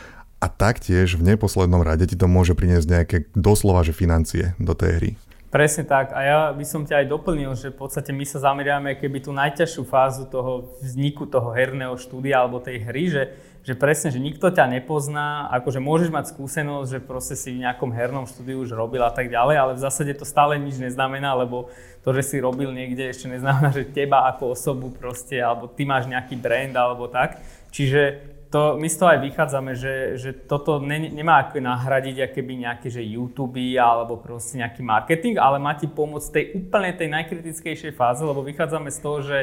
a 0.42 0.46
taktiež 0.50 1.14
v 1.14 1.34
neposlednom 1.34 1.86
rade 1.86 2.06
ti 2.06 2.18
to 2.18 2.26
môže 2.26 2.58
priniesť 2.58 2.86
nejaké 2.90 3.16
doslova 3.34 3.86
že 3.86 3.94
financie 3.94 4.58
do 4.58 4.74
tej 4.74 4.90
hry. 4.98 5.10
Presne 5.52 5.84
tak. 5.84 6.16
A 6.16 6.20
ja 6.24 6.40
by 6.48 6.64
som 6.64 6.80
ťa 6.80 7.04
aj 7.04 7.06
doplnil, 7.12 7.52
že 7.52 7.68
v 7.68 7.84
podstate 7.84 8.08
my 8.08 8.24
sa 8.24 8.40
zameriame 8.40 8.96
keby 8.96 9.20
tú 9.20 9.36
najťažšiu 9.36 9.84
fázu 9.84 10.24
toho 10.24 10.72
vzniku 10.80 11.28
toho 11.28 11.52
herného 11.52 11.92
štúdia 12.00 12.40
alebo 12.40 12.56
tej 12.56 12.80
hry, 12.88 13.04
že, 13.12 13.22
že 13.62 13.78
presne, 13.78 14.10
že 14.10 14.18
nikto 14.18 14.50
ťa 14.50 14.66
nepozná, 14.66 15.46
akože 15.54 15.78
môžeš 15.78 16.10
mať 16.10 16.34
skúsenosť, 16.34 16.88
že 16.90 16.98
proste 16.98 17.38
si 17.38 17.54
v 17.54 17.62
nejakom 17.62 17.94
hernom 17.94 18.26
štúdiu 18.26 18.58
už 18.66 18.74
robil 18.74 19.06
a 19.06 19.14
tak 19.14 19.30
ďalej, 19.30 19.56
ale 19.58 19.72
v 19.78 19.82
zásade 19.86 20.18
to 20.18 20.26
stále 20.26 20.58
nič 20.58 20.82
neznamená, 20.82 21.38
lebo 21.38 21.70
to, 22.02 22.10
že 22.10 22.26
si 22.26 22.36
robil 22.42 22.74
niekde 22.74 23.06
ešte 23.06 23.30
neznamená, 23.30 23.70
že 23.70 23.86
teba 23.86 24.26
ako 24.34 24.58
osobu 24.58 24.90
proste, 24.90 25.38
alebo 25.38 25.70
ty 25.70 25.86
máš 25.86 26.10
nejaký 26.10 26.34
brand 26.42 26.74
alebo 26.74 27.06
tak. 27.06 27.38
Čiže 27.70 28.34
to, 28.52 28.76
my 28.76 28.84
z 28.84 28.96
toho 29.00 29.08
aj 29.16 29.20
vychádzame, 29.24 29.72
že, 29.72 29.94
že 30.20 30.30
toto 30.34 30.76
ne, 30.76 31.08
nemá 31.08 31.40
ako 31.40 31.62
nahradiť 31.62 32.28
akéby 32.28 32.66
nejaké 32.66 32.92
že 32.92 33.00
YouTube 33.00 33.78
alebo 33.80 34.20
proste 34.20 34.60
nejaký 34.60 34.84
marketing, 34.84 35.40
ale 35.40 35.56
má 35.56 35.72
ti 35.72 35.88
pomôcť 35.88 36.28
tej 36.28 36.44
úplne 36.60 36.92
tej 36.92 37.08
najkritickejšej 37.14 37.96
fáze, 37.96 38.20
lebo 38.20 38.44
vychádzame 38.44 38.92
z 38.92 38.98
toho, 39.00 39.18
že 39.24 39.38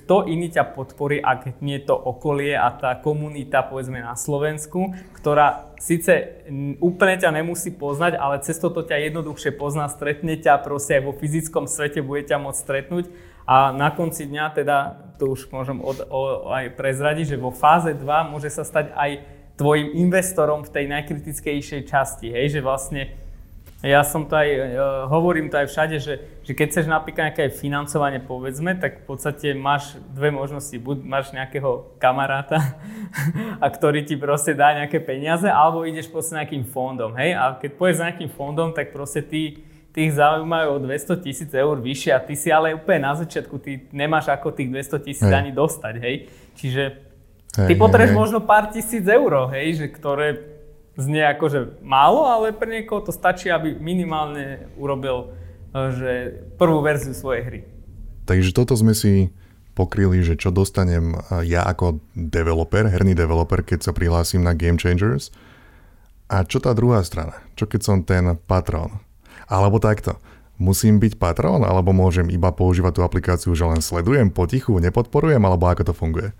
kto 0.00 0.24
iný 0.24 0.48
ťa 0.48 0.72
podporí, 0.72 1.20
ak 1.20 1.60
nie 1.60 1.76
to 1.84 1.92
okolie 1.92 2.56
a 2.56 2.72
tá 2.72 2.96
komunita, 2.96 3.60
povedzme 3.60 4.00
na 4.00 4.16
Slovensku, 4.16 4.96
ktorá 5.12 5.76
síce 5.76 6.42
úplne 6.80 7.20
ťa 7.20 7.30
nemusí 7.36 7.68
poznať, 7.68 8.16
ale 8.16 8.40
cez 8.40 8.56
toto 8.56 8.80
ťa 8.80 9.12
jednoduchšie 9.12 9.52
pozná, 9.60 9.86
stretne 9.92 10.40
ťa 10.40 10.56
proste 10.64 10.98
aj 10.98 11.02
vo 11.04 11.12
fyzickom 11.12 11.68
svete, 11.68 12.00
bude 12.00 12.24
ťa 12.24 12.40
môcť 12.40 12.58
stretnúť. 12.58 13.06
A 13.44 13.74
na 13.76 13.92
konci 13.92 14.24
dňa 14.24 14.44
teda 14.56 14.76
to 15.20 15.36
už 15.36 15.52
môžem 15.52 15.82
od, 15.84 16.06
o, 16.08 16.48
aj 16.48 16.72
prezradiť, 16.78 17.34
že 17.34 17.42
vo 17.42 17.52
fáze 17.52 17.92
2 17.92 18.32
môže 18.32 18.48
sa 18.48 18.64
stať 18.64 18.94
aj 18.96 19.10
tvojim 19.60 19.92
investorom 19.92 20.64
v 20.64 20.72
tej 20.72 20.84
najkritickejšej 20.88 21.82
časti, 21.84 22.32
hej, 22.32 22.56
že 22.56 22.60
vlastne 22.64 23.12
ja 23.80 24.04
som 24.04 24.28
to 24.28 24.36
aj, 24.36 24.48
uh, 24.52 25.08
hovorím 25.08 25.48
to 25.48 25.56
aj 25.56 25.72
všade, 25.72 25.96
že, 26.04 26.14
že 26.44 26.52
keď 26.52 26.66
chceš 26.68 26.86
napríklad 26.92 27.32
nejaké 27.32 27.48
financovanie, 27.48 28.20
povedzme, 28.20 28.76
tak 28.76 29.00
v 29.00 29.04
podstate 29.08 29.56
máš 29.56 29.96
dve 30.12 30.28
možnosti. 30.28 30.76
Buď 30.76 31.00
máš 31.00 31.32
nejakého 31.32 31.96
kamaráta, 31.96 32.60
a 33.64 33.66
ktorý 33.72 34.04
ti 34.04 34.20
proste 34.20 34.52
dá 34.52 34.76
nejaké 34.76 35.00
peniaze, 35.00 35.48
alebo 35.48 35.88
ideš 35.88 36.12
proste 36.12 36.36
nejakým 36.36 36.68
fondom, 36.68 37.16
hej? 37.16 37.32
A 37.32 37.56
keď 37.56 37.70
pôjdeš 37.80 38.04
za 38.04 38.06
nejakým 38.12 38.30
fondom, 38.36 38.76
tak 38.76 38.92
proste 38.92 39.24
ty 39.24 39.64
tých 39.90 40.14
zaujímajú 40.14 40.68
o 40.70 40.78
200 40.78 41.24
tisíc 41.24 41.50
eur 41.50 41.74
vyššie 41.74 42.14
a 42.14 42.22
ty 42.22 42.38
si 42.38 42.52
ale 42.52 42.76
úplne 42.76 43.10
na 43.10 43.14
začiatku, 43.18 43.58
ty 43.58 43.90
nemáš 43.90 44.30
ako 44.30 44.54
tých 44.54 44.70
200 44.70 45.06
tisíc 45.06 45.26
hey. 45.26 45.40
ani 45.40 45.50
dostať, 45.50 45.94
hej. 45.98 46.30
Čiže 46.54 46.82
hey, 47.58 47.66
ty 47.66 47.72
potrebuješ 47.74 48.12
hey, 48.14 48.20
možno 48.20 48.38
pár 48.44 48.70
tisíc 48.70 49.02
eur, 49.02 49.50
hej, 49.50 49.82
že 49.82 49.86
ktoré 49.90 50.59
znie 50.98 51.22
akože 51.26 51.82
málo, 51.84 52.26
ale 52.26 52.54
pre 52.54 52.80
niekoho 52.80 53.04
to 53.04 53.12
stačí, 53.14 53.50
aby 53.52 53.76
minimálne 53.78 54.70
urobil 54.74 55.30
e, 55.70 55.90
že 55.94 56.12
prvú 56.58 56.82
verziu 56.82 57.14
svojej 57.14 57.42
hry. 57.46 57.60
Takže 58.26 58.50
toto 58.54 58.74
sme 58.74 58.94
si 58.94 59.30
pokryli, 59.78 60.22
že 60.22 60.38
čo 60.38 60.50
dostanem 60.50 61.14
e, 61.14 61.46
ja 61.46 61.62
ako 61.66 62.02
developer, 62.14 62.86
herný 62.86 63.14
developer, 63.14 63.62
keď 63.62 63.90
sa 63.90 63.92
prihlásim 63.94 64.42
na 64.42 64.52
Game 64.56 64.78
Changers. 64.78 65.30
A 66.30 66.46
čo 66.46 66.62
tá 66.62 66.70
druhá 66.70 67.02
strana? 67.02 67.42
Čo 67.58 67.66
keď 67.66 67.80
som 67.82 68.06
ten 68.06 68.38
patron? 68.46 69.02
Alebo 69.50 69.82
takto. 69.82 70.14
Musím 70.60 71.00
byť 71.00 71.16
patrón, 71.16 71.64
alebo 71.64 71.90
môžem 71.90 72.28
iba 72.28 72.52
používať 72.52 73.00
tú 73.00 73.02
aplikáciu, 73.02 73.50
že 73.56 73.64
len 73.64 73.80
sledujem 73.80 74.28
potichu, 74.30 74.76
nepodporujem, 74.78 75.40
alebo 75.40 75.66
ako 75.66 75.90
to 75.90 75.94
funguje? 75.96 76.30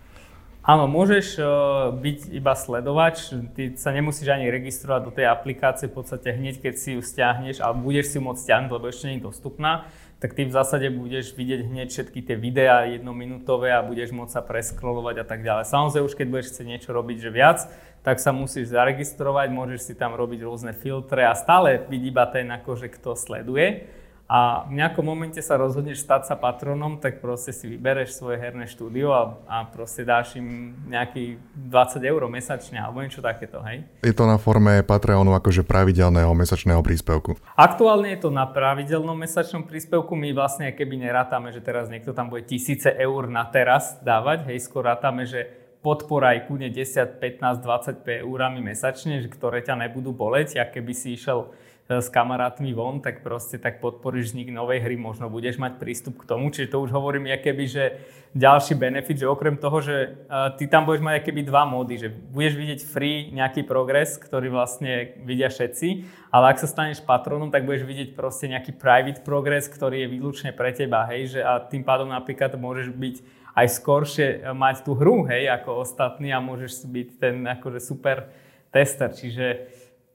Áno, 0.71 0.87
môžeš 0.87 1.43
uh, 1.43 1.91
byť 1.91 2.31
iba 2.31 2.55
sledovač, 2.55 3.35
ty 3.59 3.75
sa 3.75 3.91
nemusíš 3.91 4.31
ani 4.31 4.55
registrovať 4.55 5.01
do 5.03 5.11
tej 5.11 5.27
aplikácie, 5.27 5.91
v 5.91 5.99
podstate 5.99 6.31
hneď 6.31 6.63
keď 6.63 6.75
si 6.79 6.95
ju 6.95 7.03
stiahneš, 7.03 7.59
alebo 7.59 7.91
budeš 7.91 8.15
si 8.15 8.23
ju 8.23 8.23
môcť 8.23 8.39
stiahnuť, 8.39 8.71
lebo 8.71 8.87
ešte 8.87 9.11
nie 9.11 9.19
je 9.19 9.27
dostupná, 9.27 9.91
tak 10.23 10.39
ty 10.39 10.47
v 10.47 10.55
zásade 10.55 10.87
budeš 10.95 11.35
vidieť 11.35 11.67
hneď 11.67 11.89
všetky 11.91 12.23
tie 12.23 12.39
videá 12.39 12.87
jednominútové 12.87 13.75
a 13.75 13.83
budeš 13.83 14.15
môcť 14.15 14.31
sa 14.31 14.47
preskrolovať 14.47 15.17
a 15.19 15.27
tak 15.27 15.43
ďalej. 15.43 15.67
Samozrejme 15.67 16.07
už 16.07 16.15
keď 16.15 16.27
budeš 16.31 16.55
chcieť 16.55 16.67
niečo 16.71 16.91
robiť, 16.95 17.19
že 17.19 17.31
viac, 17.35 17.59
tak 18.07 18.23
sa 18.23 18.31
musíš 18.31 18.71
zaregistrovať, 18.71 19.51
môžeš 19.51 19.91
si 19.91 19.95
tam 19.99 20.15
robiť 20.15 20.47
rôzne 20.47 20.71
filtre 20.71 21.27
a 21.27 21.35
stále 21.35 21.83
byť 21.83 22.03
iba 22.07 22.25
ten, 22.31 22.47
akože 22.47 22.95
kto 22.95 23.19
sleduje. 23.19 23.91
A 24.31 24.63
v 24.71 24.79
nejakom 24.79 25.03
momente 25.03 25.43
sa 25.43 25.59
rozhodneš 25.59 26.07
stať 26.07 26.31
sa 26.31 26.39
patronom, 26.39 27.03
tak 27.03 27.19
proste 27.19 27.51
si 27.51 27.67
vybereš 27.67 28.15
svoje 28.15 28.39
herné 28.39 28.71
štúdio 28.71 29.11
a, 29.11 29.43
a 29.51 29.67
proste 29.67 30.07
dáš 30.07 30.39
im 30.39 30.71
nejaký 30.87 31.35
20 31.59 31.99
eur 32.07 32.23
mesačne 32.31 32.79
alebo 32.79 33.03
niečo 33.03 33.19
takéto, 33.19 33.59
hej? 33.67 33.83
Je 34.07 34.15
to 34.15 34.31
na 34.31 34.39
forme 34.39 34.87
Patreonu 34.87 35.35
akože 35.35 35.67
pravidelného 35.67 36.31
mesačného 36.31 36.79
príspevku? 36.79 37.35
Aktuálne 37.59 38.15
je 38.15 38.23
to 38.23 38.31
na 38.31 38.47
pravidelnom 38.47 39.19
mesačnom 39.19 39.67
príspevku. 39.67 40.15
My 40.15 40.31
vlastne 40.31 40.71
keby 40.71 41.11
nerátame, 41.11 41.51
že 41.51 41.59
teraz 41.59 41.91
niekto 41.91 42.15
tam 42.15 42.31
bude 42.31 42.47
tisíce 42.47 42.87
eur 42.87 43.27
na 43.27 43.43
teraz 43.51 43.99
dávať, 43.99 44.47
hej, 44.47 44.63
skôr 44.63 44.87
rátame, 44.87 45.27
že 45.27 45.51
podpora 45.83 46.37
aj 46.37 46.47
kúne 46.47 46.69
10, 46.71 47.19
15, 47.19 47.67
25 47.67 48.23
eurami 48.23 48.63
mesačne, 48.63 49.27
ktoré 49.27 49.65
ťa 49.65 49.75
nebudú 49.75 50.13
boleť. 50.13 50.61
A 50.61 50.69
keby 50.69 50.93
si 50.93 51.17
išiel 51.17 51.51
s 51.99 52.07
kamarátmi 52.07 52.71
von, 52.71 53.03
tak 53.03 53.27
proste 53.27 53.59
tak 53.59 53.83
podporíš 53.83 54.31
vznik 54.31 54.55
novej 54.55 54.87
hry, 54.87 54.95
možno 54.95 55.27
budeš 55.27 55.59
mať 55.59 55.83
prístup 55.83 56.23
k 56.23 56.29
tomu. 56.31 56.55
Čiže 56.55 56.71
to 56.71 56.79
už 56.87 56.95
hovorím, 56.95 57.27
keby, 57.27 57.65
že 57.67 57.85
ďalší 58.31 58.79
benefit, 58.79 59.19
že 59.19 59.27
okrem 59.27 59.59
toho, 59.59 59.83
že 59.83 60.23
uh, 60.31 60.55
ty 60.55 60.71
tam 60.71 60.87
budeš 60.87 61.03
mať 61.03 61.27
keby 61.27 61.43
dva 61.43 61.67
módy, 61.67 61.99
že 61.99 62.09
budeš 62.15 62.55
vidieť 62.55 62.81
free 62.87 63.19
nejaký 63.35 63.67
progres, 63.67 64.15
ktorý 64.23 64.55
vlastne 64.55 65.19
vidia 65.27 65.51
všetci, 65.51 66.07
ale 66.31 66.55
ak 66.55 66.63
sa 66.63 66.71
staneš 66.71 67.03
patronom, 67.03 67.51
tak 67.51 67.67
budeš 67.67 67.83
vidieť 67.83 68.15
proste 68.15 68.47
nejaký 68.47 68.79
private 68.79 69.27
progress, 69.27 69.67
ktorý 69.67 70.07
je 70.07 70.13
výlučne 70.15 70.55
pre 70.55 70.71
teba, 70.71 71.11
hej, 71.11 71.35
že 71.35 71.41
a 71.43 71.59
tým 71.59 71.83
pádom 71.83 72.07
napríklad 72.07 72.55
môžeš 72.55 72.95
byť 72.95 73.17
aj 73.59 73.67
skoršie 73.67 74.29
eh, 74.39 74.55
mať 74.55 74.87
tú 74.87 74.95
hru, 74.95 75.27
hej, 75.27 75.51
ako 75.51 75.83
ostatní 75.83 76.31
a 76.31 76.39
môžeš 76.39 76.87
byť 76.87 77.09
ten 77.19 77.43
akože 77.59 77.83
super 77.83 78.31
tester. 78.71 79.11
Čiže 79.11 79.47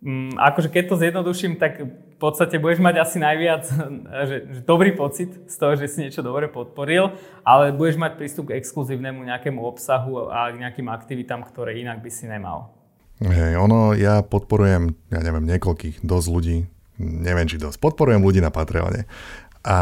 um, 0.05 0.29
akože 0.37 0.69
keď 0.69 0.83
to 0.87 0.95
zjednoduším, 1.01 1.57
tak 1.57 1.81
v 1.81 2.17
podstate 2.21 2.61
budeš 2.61 2.79
mať 2.79 2.95
asi 3.01 3.17
najviac 3.17 3.63
že, 4.29 4.37
že 4.53 4.61
dobrý 4.61 4.93
pocit 4.93 5.33
z 5.49 5.55
toho, 5.57 5.73
že 5.73 5.89
si 5.89 6.05
niečo 6.05 6.21
dobre 6.21 6.45
podporil, 6.47 7.17
ale 7.41 7.73
budeš 7.73 7.97
mať 7.97 8.21
prístup 8.21 8.53
k 8.53 8.61
exkluzívnemu 8.61 9.25
nejakému 9.25 9.59
obsahu 9.65 10.29
a 10.29 10.53
k 10.53 10.61
nejakým 10.61 10.87
aktivitám, 10.87 11.43
ktoré 11.43 11.81
inak 11.81 12.05
by 12.05 12.09
si 12.13 12.29
nemal. 12.29 12.71
Hej, 13.23 13.55
ono, 13.55 13.95
ja 13.95 14.19
podporujem, 14.21 14.91
ja 15.07 15.19
neviem, 15.23 15.47
niekoľkých, 15.47 16.03
dosť 16.03 16.27
ľudí, 16.27 16.57
neviem 16.99 17.47
či 17.47 17.55
dosť, 17.55 17.79
podporujem 17.79 18.19
ľudí 18.19 18.43
na 18.43 18.51
Patreone. 18.51 19.07
A 19.65 19.77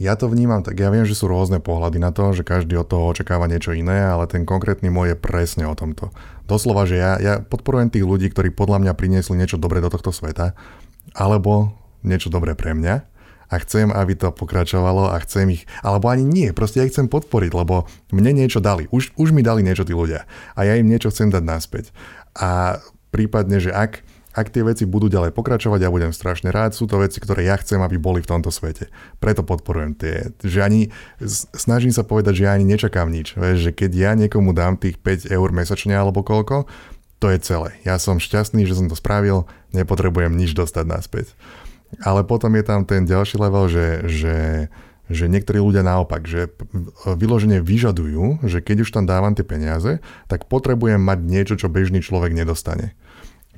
ja 0.00 0.16
to 0.16 0.32
vnímam 0.32 0.64
tak, 0.64 0.80
ja 0.80 0.88
viem, 0.88 1.04
že 1.04 1.12
sú 1.12 1.28
rôzne 1.28 1.60
pohľady 1.60 2.00
na 2.00 2.16
to, 2.16 2.32
že 2.32 2.48
každý 2.48 2.80
od 2.80 2.88
toho 2.88 3.12
očakáva 3.12 3.44
niečo 3.44 3.76
iné, 3.76 4.08
ale 4.08 4.24
ten 4.24 4.48
konkrétny 4.48 4.88
môj 4.88 5.12
je 5.12 5.16
presne 5.20 5.68
o 5.68 5.76
tomto. 5.76 6.08
Doslova, 6.48 6.88
že 6.88 6.96
ja, 6.96 7.20
ja 7.20 7.34
podporujem 7.44 7.92
tých 7.92 8.08
ľudí, 8.08 8.32
ktorí 8.32 8.56
podľa 8.56 8.88
mňa 8.88 8.92
priniesli 8.96 9.36
niečo 9.36 9.60
dobré 9.60 9.84
do 9.84 9.92
tohto 9.92 10.16
sveta, 10.16 10.56
alebo 11.12 11.76
niečo 12.00 12.32
dobré 12.32 12.56
pre 12.56 12.72
mňa. 12.72 13.04
a 13.48 13.54
chcem, 13.64 13.88
aby 13.88 14.12
to 14.12 14.28
pokračovalo 14.28 15.08
a 15.08 15.16
chcem 15.24 15.56
ich, 15.56 15.64
alebo 15.80 16.12
ani 16.12 16.24
nie, 16.24 16.52
proste 16.52 16.80
ja 16.80 16.86
ich 16.86 16.92
chcem 16.92 17.08
podporiť, 17.08 17.52
lebo 17.56 17.88
mne 18.12 18.44
niečo 18.44 18.60
dali, 18.60 18.84
už, 18.92 19.16
už 19.16 19.32
mi 19.32 19.40
dali 19.40 19.64
niečo 19.64 19.88
tí 19.88 19.96
ľudia 19.96 20.28
a 20.52 20.60
ja 20.68 20.76
im 20.76 20.88
niečo 20.88 21.08
chcem 21.08 21.32
dať 21.32 21.44
naspäť. 21.44 21.84
A 22.36 22.80
prípadne, 23.08 23.56
že 23.58 23.72
ak, 23.72 24.04
ak 24.36 24.52
tie 24.52 24.62
veci 24.62 24.84
budú 24.84 25.08
ďalej 25.08 25.32
pokračovať, 25.32 25.80
ja 25.82 25.90
budem 25.92 26.12
strašne 26.12 26.52
rád, 26.52 26.76
sú 26.76 26.84
to 26.84 27.00
veci, 27.00 27.18
ktoré 27.18 27.48
ja 27.48 27.56
chcem, 27.56 27.80
aby 27.80 27.96
boli 27.96 28.20
v 28.20 28.30
tomto 28.30 28.52
svete. 28.52 28.92
Preto 29.18 29.42
podporujem 29.42 29.92
tie, 29.96 30.30
že 30.44 30.60
ani, 30.60 30.92
snažím 31.56 31.90
sa 31.90 32.04
povedať, 32.04 32.38
že 32.38 32.44
ja 32.46 32.52
ani 32.54 32.68
nečakám 32.68 33.08
nič, 33.08 33.34
vieš, 33.34 33.68
že 33.68 33.72
keď 33.72 33.90
ja 33.96 34.12
niekomu 34.14 34.52
dám 34.52 34.76
tých 34.76 35.00
5 35.00 35.32
eur 35.32 35.48
mesačne 35.50 35.96
alebo 35.96 36.20
koľko, 36.20 36.68
to 37.18 37.26
je 37.34 37.38
celé. 37.42 37.74
Ja 37.82 37.98
som 37.98 38.22
šťastný, 38.22 38.62
že 38.62 38.78
som 38.78 38.86
to 38.86 38.94
spravil, 38.94 39.50
nepotrebujem 39.74 40.38
nič 40.38 40.54
dostať 40.54 40.84
naspäť. 40.86 41.26
Ale 42.04 42.22
potom 42.22 42.54
je 42.54 42.64
tam 42.64 42.86
ten 42.86 43.08
ďalší 43.08 43.40
level, 43.40 43.66
že, 43.66 44.06
že, 44.06 44.36
že 45.10 45.24
niektorí 45.26 45.58
ľudia 45.58 45.82
naopak, 45.82 46.28
že 46.28 46.52
vyložene 47.08 47.64
vyžadujú, 47.64 48.44
že 48.44 48.62
keď 48.62 48.86
už 48.86 48.92
tam 48.92 49.08
dávam 49.08 49.34
tie 49.34 49.42
peniaze, 49.42 49.98
tak 50.30 50.46
potrebujem 50.46 51.00
mať 51.00 51.18
niečo, 51.24 51.54
čo 51.56 51.72
bežný 51.72 52.04
človek 52.04 52.36
nedostane. 52.36 52.94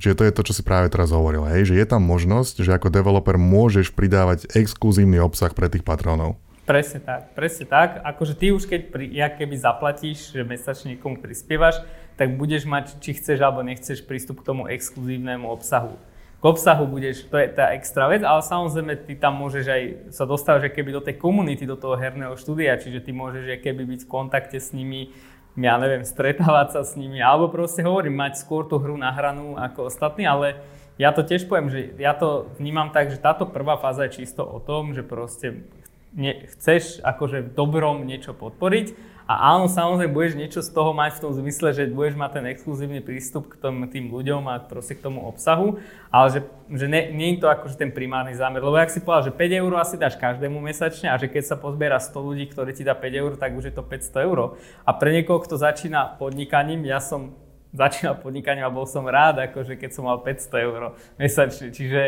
Čiže 0.01 0.17
to 0.17 0.25
je 0.25 0.33
to, 0.33 0.41
čo 0.49 0.53
si 0.57 0.65
práve 0.65 0.89
teraz 0.89 1.13
hovoril, 1.13 1.45
hej? 1.45 1.69
že 1.69 1.77
je 1.77 1.85
tam 1.85 2.01
možnosť, 2.01 2.65
že 2.65 2.73
ako 2.73 2.89
developer 2.89 3.37
môžeš 3.37 3.93
pridávať 3.93 4.49
exkluzívny 4.57 5.21
obsah 5.21 5.53
pre 5.53 5.69
tých 5.69 5.85
patronov. 5.85 6.41
Presne 6.65 7.05
tak, 7.05 7.37
presne 7.37 7.69
tak. 7.69 8.01
Akože 8.01 8.33
ty 8.33 8.49
už 8.49 8.65
keď 8.65 8.89
pri, 8.89 9.05
ja 9.13 9.29
keby 9.29 9.61
zaplatíš, 9.61 10.33
že 10.33 10.41
mesačne 10.41 10.97
niekomu 10.97 11.21
prispievaš, 11.21 11.85
tak 12.17 12.33
budeš 12.33 12.65
mať, 12.65 12.97
či 12.97 13.13
chceš 13.13 13.45
alebo 13.45 13.61
nechceš 13.61 14.01
prístup 14.01 14.41
k 14.41 14.49
tomu 14.49 14.65
exkluzívnemu 14.65 15.45
obsahu 15.45 15.93
k 16.41 16.43
obsahu 16.49 16.89
budeš, 16.89 17.29
to 17.29 17.37
je 17.37 17.53
tá 17.53 17.69
extra 17.77 18.09
vec, 18.09 18.25
ale 18.25 18.41
samozrejme 18.41 19.05
ty 19.05 19.13
tam 19.13 19.37
môžeš 19.37 19.65
aj 19.69 19.83
sa 20.09 20.25
dostať, 20.25 20.55
že 20.65 20.73
keby 20.73 20.89
do 20.89 21.05
tej 21.05 21.21
komunity, 21.21 21.69
do 21.69 21.77
toho 21.77 21.93
herného 21.93 22.33
štúdia, 22.33 22.81
čiže 22.81 23.05
ty 23.05 23.13
môžeš 23.13 23.45
že 23.45 23.61
keby 23.61 23.85
byť 23.85 24.01
v 24.01 24.09
kontakte 24.09 24.57
s 24.57 24.73
nimi, 24.73 25.13
ja 25.59 25.75
neviem, 25.75 26.07
stretávať 26.07 26.67
sa 26.79 26.81
s 26.87 26.95
nimi, 26.95 27.19
alebo 27.19 27.51
proste 27.51 27.83
hovorím, 27.83 28.15
mať 28.15 28.39
skôr 28.39 28.67
tú 28.67 28.79
hru 28.79 28.95
nahranú 28.95 29.59
ako 29.59 29.91
ostatní, 29.91 30.23
ale 30.23 30.63
ja 30.95 31.11
to 31.11 31.25
tiež 31.25 31.49
poviem, 31.49 31.67
že 31.67 31.91
ja 31.97 32.15
to 32.15 32.51
vnímam 32.61 32.93
tak, 32.93 33.11
že 33.11 33.19
táto 33.19 33.49
prvá 33.49 33.75
fáza 33.75 34.07
je 34.07 34.23
čisto 34.23 34.45
o 34.45 34.61
tom, 34.63 34.95
že 34.95 35.03
proste 35.03 35.67
ne, 36.15 36.47
chceš 36.51 36.99
akože 37.03 37.47
v 37.47 37.49
dobrom 37.55 38.03
niečo 38.03 38.35
podporiť 38.35 39.11
a 39.31 39.55
áno, 39.55 39.71
samozrejme 39.71 40.11
budeš 40.11 40.33
niečo 40.35 40.59
z 40.59 40.75
toho 40.75 40.91
mať 40.91 41.15
v 41.15 41.21
tom 41.23 41.31
zmysle, 41.31 41.71
že 41.71 41.87
budeš 41.87 42.19
mať 42.19 42.31
ten 42.35 42.45
exkluzívny 42.51 42.99
prístup 42.99 43.47
k 43.47 43.55
tom, 43.63 43.87
tým 43.87 44.11
ľuďom 44.11 44.43
a 44.51 44.59
proste 44.59 44.99
k 44.99 45.03
tomu 45.07 45.23
obsahu, 45.23 45.79
ale 46.11 46.27
že, 46.35 46.39
že 46.67 46.85
nie, 46.91 47.15
nie 47.15 47.27
je 47.31 47.45
to 47.45 47.47
akože 47.47 47.79
ten 47.79 47.95
primárny 47.95 48.35
zámer. 48.35 48.59
Lebo 48.59 48.75
ak 48.75 48.91
si 48.91 48.99
povedal, 48.99 49.31
že 49.31 49.39
5 49.39 49.61
eur 49.63 49.71
asi 49.79 49.95
dáš 49.95 50.19
každému 50.19 50.59
mesačne 50.59 51.07
a 51.07 51.15
že 51.15 51.31
keď 51.31 51.47
sa 51.47 51.55
pozbiera 51.55 51.95
100 51.95 52.11
ľudí, 52.11 52.51
ktorí 52.51 52.75
ti 52.75 52.83
dá 52.83 52.91
5 52.91 53.07
eur, 53.07 53.31
tak 53.39 53.55
už 53.55 53.71
je 53.71 53.73
to 53.77 53.87
500 53.87 54.27
eur. 54.27 54.59
A 54.83 54.91
pre 54.91 55.15
niekoho, 55.15 55.39
kto 55.39 55.55
začína 55.55 56.19
podnikaním, 56.19 56.83
ja 56.83 56.99
som 56.99 57.31
začínal 57.71 58.19
podnikaním 58.19 58.67
a 58.67 58.71
bol 58.71 58.83
som 58.83 59.07
rád, 59.07 59.47
akože 59.47 59.79
keď 59.79 59.89
som 59.95 60.03
mal 60.07 60.19
500 60.19 60.65
eur 60.67 60.81
mesačne. 61.15 61.71
Čiže 61.71 62.01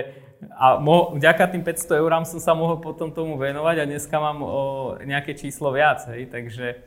a 0.52 0.80
mo, 0.80 1.16
vďaka 1.16 1.56
tým 1.56 1.64
500 1.64 2.04
eurám 2.04 2.24
som 2.28 2.40
sa 2.44 2.52
mohol 2.52 2.84
potom 2.84 3.12
tomu 3.16 3.40
venovať 3.40 3.76
a 3.80 3.90
dneska 3.90 4.16
mám 4.20 4.44
o 4.44 4.62
nejaké 5.00 5.40
číslo 5.40 5.72
viac. 5.72 6.04
Hej, 6.12 6.28
takže 6.36 6.84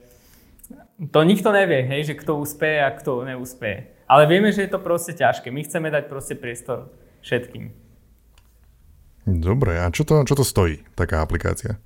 to 1.08 1.20
nikto 1.24 1.48
nevie, 1.52 1.88
hej, 1.88 2.12
že 2.12 2.18
kto 2.20 2.36
úspeje 2.36 2.84
a 2.84 2.92
kto 2.92 3.24
neúspeje. 3.24 3.96
Ale 4.06 4.28
vieme, 4.28 4.52
že 4.52 4.68
je 4.68 4.70
to 4.70 4.80
proste 4.82 5.16
ťažké. 5.16 5.48
My 5.48 5.64
chceme 5.64 5.88
dať 5.90 6.06
proste 6.06 6.36
priestor 6.36 6.92
všetkým. 7.24 7.72
Dobre, 9.26 9.82
a 9.82 9.90
čo 9.90 10.06
to, 10.06 10.22
čo 10.22 10.38
to 10.38 10.46
stojí, 10.46 10.86
taká 10.94 11.18
aplikácia? 11.18 11.82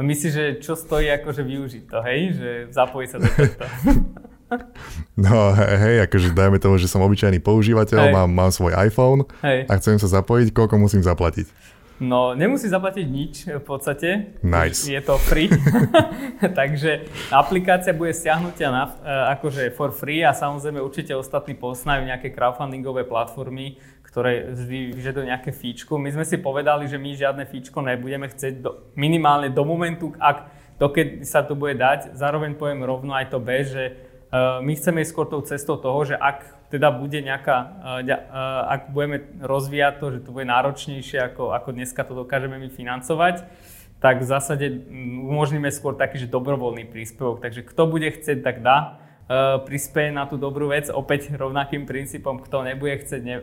Myslíš, 0.00 0.32
že 0.32 0.44
čo 0.60 0.76
stojí 0.76 1.08
akože 1.08 1.44
využiť 1.44 1.84
to, 1.88 1.98
hej? 2.04 2.20
Že 2.36 2.50
zapojiť 2.72 3.08
sa 3.08 3.18
do 3.20 3.28
tohto. 3.28 3.64
No 5.18 5.50
hej, 5.58 6.06
akože 6.06 6.30
dajme 6.30 6.62
tomu, 6.62 6.78
že 6.78 6.86
som 6.86 7.02
obyčajný 7.02 7.42
používateľ, 7.42 8.14
mám, 8.14 8.30
mám 8.30 8.50
svoj 8.54 8.78
iPhone 8.78 9.26
hej. 9.42 9.66
a 9.66 9.72
chcem 9.80 9.98
sa 9.98 10.06
zapojiť, 10.06 10.54
koľko 10.54 10.78
musím 10.78 11.02
zaplatiť? 11.02 11.50
No, 11.96 12.36
nemusí 12.36 12.68
zaplatiť 12.68 13.06
nič 13.08 13.34
v 13.56 13.64
podstate. 13.64 14.36
Nice. 14.44 14.84
Je 14.84 15.00
to 15.00 15.16
free. 15.16 15.48
Takže 16.60 17.08
aplikácia 17.32 17.96
bude 17.96 18.12
stiahnutia 18.12 18.68
na, 18.68 18.84
e, 18.84 18.92
akože 19.32 19.72
for 19.72 19.96
free 19.96 20.20
a 20.20 20.36
samozrejme 20.36 20.76
určite 20.76 21.16
ostatní 21.16 21.56
poznajú 21.56 22.04
nejaké 22.04 22.36
crowdfundingové 22.36 23.08
platformy, 23.08 23.80
ktoré 24.04 24.52
vždy 24.52 24.92
vyžadujú 24.92 25.24
nejaké 25.24 25.50
fíčko. 25.56 25.96
My 25.96 26.12
sme 26.12 26.28
si 26.28 26.36
povedali, 26.36 26.84
že 26.84 27.00
my 27.00 27.16
žiadne 27.16 27.48
fíčko 27.48 27.80
nebudeme 27.80 28.28
chcieť 28.28 28.54
do, 28.60 28.92
minimálne 28.92 29.48
do 29.48 29.64
momentu, 29.64 30.12
ak 30.20 30.52
dokedy 30.76 31.24
sa 31.24 31.48
to 31.48 31.56
bude 31.56 31.80
dať. 31.80 32.12
Zároveň 32.12 32.60
poviem 32.60 32.84
rovno 32.84 33.16
aj 33.16 33.32
to 33.32 33.40
B, 33.40 33.64
že 33.64 34.05
my 34.60 34.72
chceme 34.74 35.02
ísť 35.02 35.10
skôr 35.12 35.26
tou 35.30 35.42
cestou 35.44 35.78
toho, 35.78 36.02
že 36.02 36.16
ak 36.18 36.56
teda 36.70 36.90
bude 36.90 37.22
nejaká, 37.22 37.56
eh, 38.02 38.10
eh, 38.10 38.18
ak 38.74 38.90
budeme 38.90 39.22
rozvíjať 39.38 39.94
to, 40.02 40.06
že 40.18 40.18
to 40.26 40.30
bude 40.34 40.46
náročnejšie 40.50 41.18
ako, 41.32 41.54
ako 41.54 41.68
dneska 41.72 42.02
to 42.02 42.14
dokážeme 42.14 42.58
my 42.58 42.68
financovať, 42.70 43.46
tak 44.02 44.20
v 44.20 44.26
zásade 44.26 44.66
mm, 44.68 45.30
umožníme 45.30 45.70
skôr 45.72 45.94
taký, 45.96 46.26
že 46.26 46.28
dobrovoľný 46.28 46.90
príspevok. 46.90 47.40
Takže 47.40 47.64
kto 47.64 47.82
bude 47.86 48.10
chcieť, 48.12 48.42
tak 48.42 48.60
dá 48.60 49.00
prispieje 49.66 50.14
na 50.14 50.22
tú 50.30 50.38
dobrú 50.38 50.70
vec, 50.70 50.86
opäť 50.86 51.34
rovnakým 51.34 51.82
princípom, 51.82 52.38
kto 52.38 52.62
nebude 52.62 53.02
chcieť, 53.02 53.20
ne. 53.26 53.42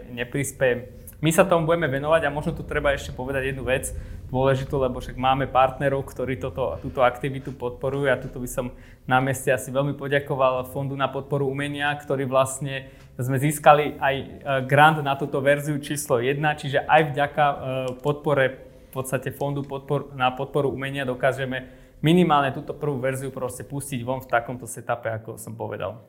My 1.24 1.32
sa 1.32 1.48
tomu 1.48 1.64
budeme 1.64 1.88
venovať 1.88 2.28
a 2.28 2.36
možno 2.36 2.52
tu 2.52 2.68
treba 2.68 2.92
ešte 2.92 3.16
povedať 3.16 3.56
jednu 3.56 3.64
vec 3.64 3.96
dôležitú, 4.28 4.76
lebo 4.76 5.00
však 5.00 5.16
máme 5.16 5.48
partnerov, 5.48 6.04
ktorí 6.04 6.36
toto, 6.36 6.76
túto 6.84 7.00
aktivitu 7.00 7.56
podporujú 7.56 8.12
a 8.12 8.20
tuto 8.20 8.44
by 8.44 8.50
som 8.52 8.76
na 9.08 9.24
mieste 9.24 9.48
asi 9.48 9.72
veľmi 9.72 9.96
poďakoval 9.96 10.68
Fondu 10.76 11.00
na 11.00 11.08
podporu 11.08 11.48
umenia, 11.48 11.96
ktorý 11.96 12.28
vlastne 12.28 12.92
sme 13.16 13.40
získali 13.40 13.96
aj 14.04 14.16
e, 14.20 14.26
grant 14.68 15.00
na 15.00 15.16
túto 15.16 15.40
verziu 15.40 15.80
číslo 15.80 16.20
1, 16.20 16.44
čiže 16.60 16.84
aj 16.84 17.16
vďaka 17.16 17.44
e, 17.48 17.56
podpore 18.04 18.44
v 18.60 18.92
podstate 18.92 19.32
Fondu 19.32 19.64
podpor, 19.64 20.12
na 20.20 20.28
podporu 20.36 20.68
umenia 20.76 21.08
dokážeme 21.08 21.72
minimálne 22.04 22.52
túto 22.52 22.76
prvú 22.76 23.00
verziu 23.00 23.32
proste 23.32 23.64
pustiť 23.64 24.04
von 24.04 24.20
v 24.20 24.28
takomto 24.28 24.68
setupe, 24.68 25.08
ako 25.08 25.40
som 25.40 25.56
povedal. 25.56 26.04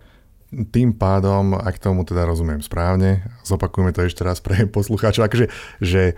Tým 0.70 0.94
pádom, 0.94 1.58
ak 1.58 1.82
tomu 1.82 2.06
teda 2.06 2.24
rozumiem 2.24 2.62
správne, 2.62 3.26
zopakujeme 3.42 3.90
to 3.90 4.06
ešte 4.06 4.22
raz 4.22 4.38
pre 4.38 4.66
poslucháčov, 4.76 5.26
akože, 5.26 5.46
že 5.82 6.14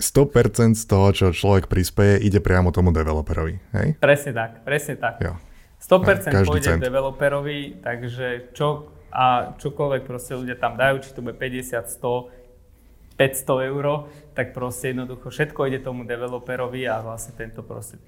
100% 0.00 0.74
z 0.74 0.84
toho, 0.90 1.06
čo 1.14 1.26
človek 1.30 1.70
prispieje, 1.70 2.24
ide 2.26 2.42
priamo 2.42 2.74
tomu 2.74 2.90
developerovi, 2.90 3.60
hej? 3.76 3.88
Presne 4.02 4.32
tak, 4.34 4.50
presne 4.66 4.98
tak. 4.98 5.22
Jo. 5.22 5.38
100% 5.78 6.32
ja, 6.32 6.42
pôjde 6.42 6.70
cent. 6.74 6.80
developerovi, 6.80 7.84
takže 7.84 8.56
čo 8.56 8.94
a 9.14 9.54
čokoľvek 9.54 10.02
proste 10.10 10.34
ľudia 10.34 10.58
tam 10.58 10.74
dajú, 10.74 10.98
či 10.98 11.14
to 11.14 11.22
bude 11.22 11.38
50, 11.38 11.86
100, 11.86 13.14
500 13.14 13.70
eur, 13.70 14.10
tak 14.34 14.50
proste 14.50 14.90
jednoducho 14.90 15.30
všetko 15.30 15.70
ide 15.70 15.78
tomu 15.78 16.02
developerovi 16.02 16.82
a 16.90 16.98
vlastne 16.98 17.38
tento 17.38 17.62
proste 17.62 18.02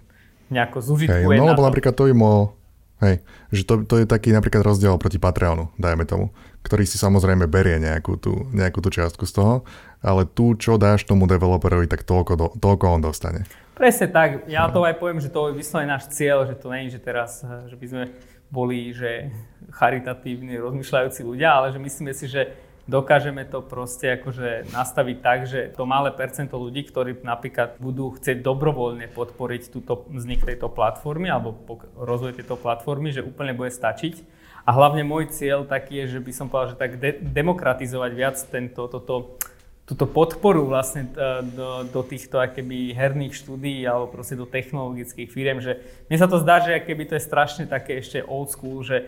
nejako 0.51 0.83
zužitkuje 0.83 1.39
hey, 1.39 1.39
no, 1.39 1.55
lebo 1.55 1.63
napríklad 1.63 1.95
to 1.95 2.11
im 2.11 2.19
mohol, 2.19 2.59
hej, 3.05 3.21
že 3.53 3.63
to, 3.69 3.85
to 3.85 4.03
je 4.03 4.07
taký 4.09 4.33
napríklad 4.33 4.65
rozdiel 4.65 4.97
proti 4.97 5.21
Patreonu, 5.21 5.73
dajme 5.77 6.09
tomu, 6.09 6.33
ktorý 6.65 6.83
si 6.89 6.97
samozrejme 6.97 7.47
berie 7.47 7.79
nejakú 7.79 8.17
tú, 8.19 8.49
nejakú 8.51 8.81
tú 8.81 8.89
čiastku 8.91 9.29
z 9.29 9.39
toho, 9.39 9.55
ale 10.01 10.27
tu, 10.27 10.57
čo 10.57 10.81
dáš 10.81 11.05
tomu 11.05 11.29
developerovi, 11.31 11.87
tak 11.87 12.03
toľko, 12.03 12.33
do, 12.35 12.47
toľko 12.57 12.85
on 12.99 13.03
dostane. 13.05 13.41
Presne 13.77 14.09
tak, 14.09 14.49
ja 14.49 14.67
to 14.73 14.89
aj 14.89 14.97
poviem, 14.97 15.21
že 15.21 15.29
to 15.29 15.53
je 15.53 15.61
vyslovene 15.61 15.93
náš 15.93 16.09
cieľ, 16.09 16.49
že 16.49 16.57
to 16.57 16.73
je, 16.73 16.97
že 16.97 17.01
teraz, 17.01 17.45
že 17.45 17.77
by 17.77 17.87
sme 17.87 18.05
boli, 18.49 18.95
že 18.97 19.29
charitatívni, 19.77 20.57
rozmýšľajúci 20.57 21.21
ľudia, 21.27 21.61
ale 21.61 21.75
že 21.75 21.83
myslíme 21.83 22.13
si, 22.17 22.25
že 22.31 22.57
dokážeme 22.87 23.43
to 23.45 23.61
proste 23.63 24.23
akože 24.23 24.71
nastaviť 24.71 25.17
tak, 25.19 25.39
že 25.47 25.61
to 25.75 25.85
malé 25.85 26.15
percento 26.15 26.55
ľudí, 26.57 26.87
ktorí 26.87 27.19
napríklad 27.21 27.83
budú 27.83 28.15
chcieť 28.15 28.41
dobrovoľne 28.41 29.11
podporiť 29.11 29.63
túto, 29.75 30.07
vznik 30.11 30.47
tejto 30.47 30.71
platformy 30.71 31.27
alebo 31.27 31.59
rozvoj 31.99 32.39
tejto 32.39 32.55
platformy, 32.55 33.11
že 33.11 33.27
úplne 33.27 33.53
bude 33.53 33.75
stačiť. 33.75 34.23
A 34.67 34.75
hlavne 34.75 35.07
môj 35.07 35.31
cieľ 35.31 35.63
taký 35.63 36.03
je, 36.07 36.19
že 36.19 36.21
by 36.23 36.33
som 36.35 36.47
povedal, 36.51 36.75
že 36.75 36.79
tak 36.79 36.93
de- 36.99 37.23
demokratizovať 37.23 38.11
viac 38.11 38.35
tento, 38.51 38.91
toto, 38.91 39.39
túto 39.87 40.11
podporu 40.11 40.67
vlastne 40.67 41.07
e, 41.07 41.47
do, 41.55 41.87
do 41.87 42.03
týchto 42.03 42.43
akéby 42.43 42.91
herných 42.91 43.47
štúdií 43.47 43.87
alebo 43.87 44.11
proste 44.11 44.35
do 44.35 44.43
technologických 44.43 45.31
firiem, 45.31 45.63
že 45.63 45.79
mne 46.11 46.19
sa 46.19 46.27
to 46.27 46.43
zdá, 46.43 46.59
že 46.67 46.75
akéby 46.75 47.07
to 47.07 47.15
je 47.15 47.23
strašne 47.23 47.71
také 47.71 48.03
ešte 48.03 48.27
old 48.27 48.51
school, 48.51 48.83
že 48.83 49.07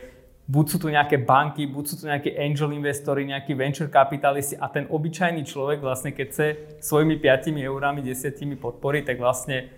buď 0.48 0.64
sú 0.64 0.76
tu 0.80 0.88
nejaké 0.88 1.20
banky, 1.20 1.68
buď 1.68 1.84
sú 1.84 1.94
tu 2.00 2.04
nejaké 2.08 2.32
angel 2.40 2.72
investori, 2.72 3.28
nejakí 3.28 3.52
venture 3.52 3.92
kapitalisti 3.92 4.56
a 4.56 4.72
ten 4.72 4.88
obyčajný 4.88 5.44
človek 5.44 5.84
vlastne 5.84 6.16
keď 6.16 6.26
chce 6.32 6.46
svojimi 6.80 7.20
5 7.20 7.52
eurami, 7.52 8.00
10 8.00 8.32
podpory, 8.56 9.04
tak 9.04 9.20
vlastne 9.20 9.68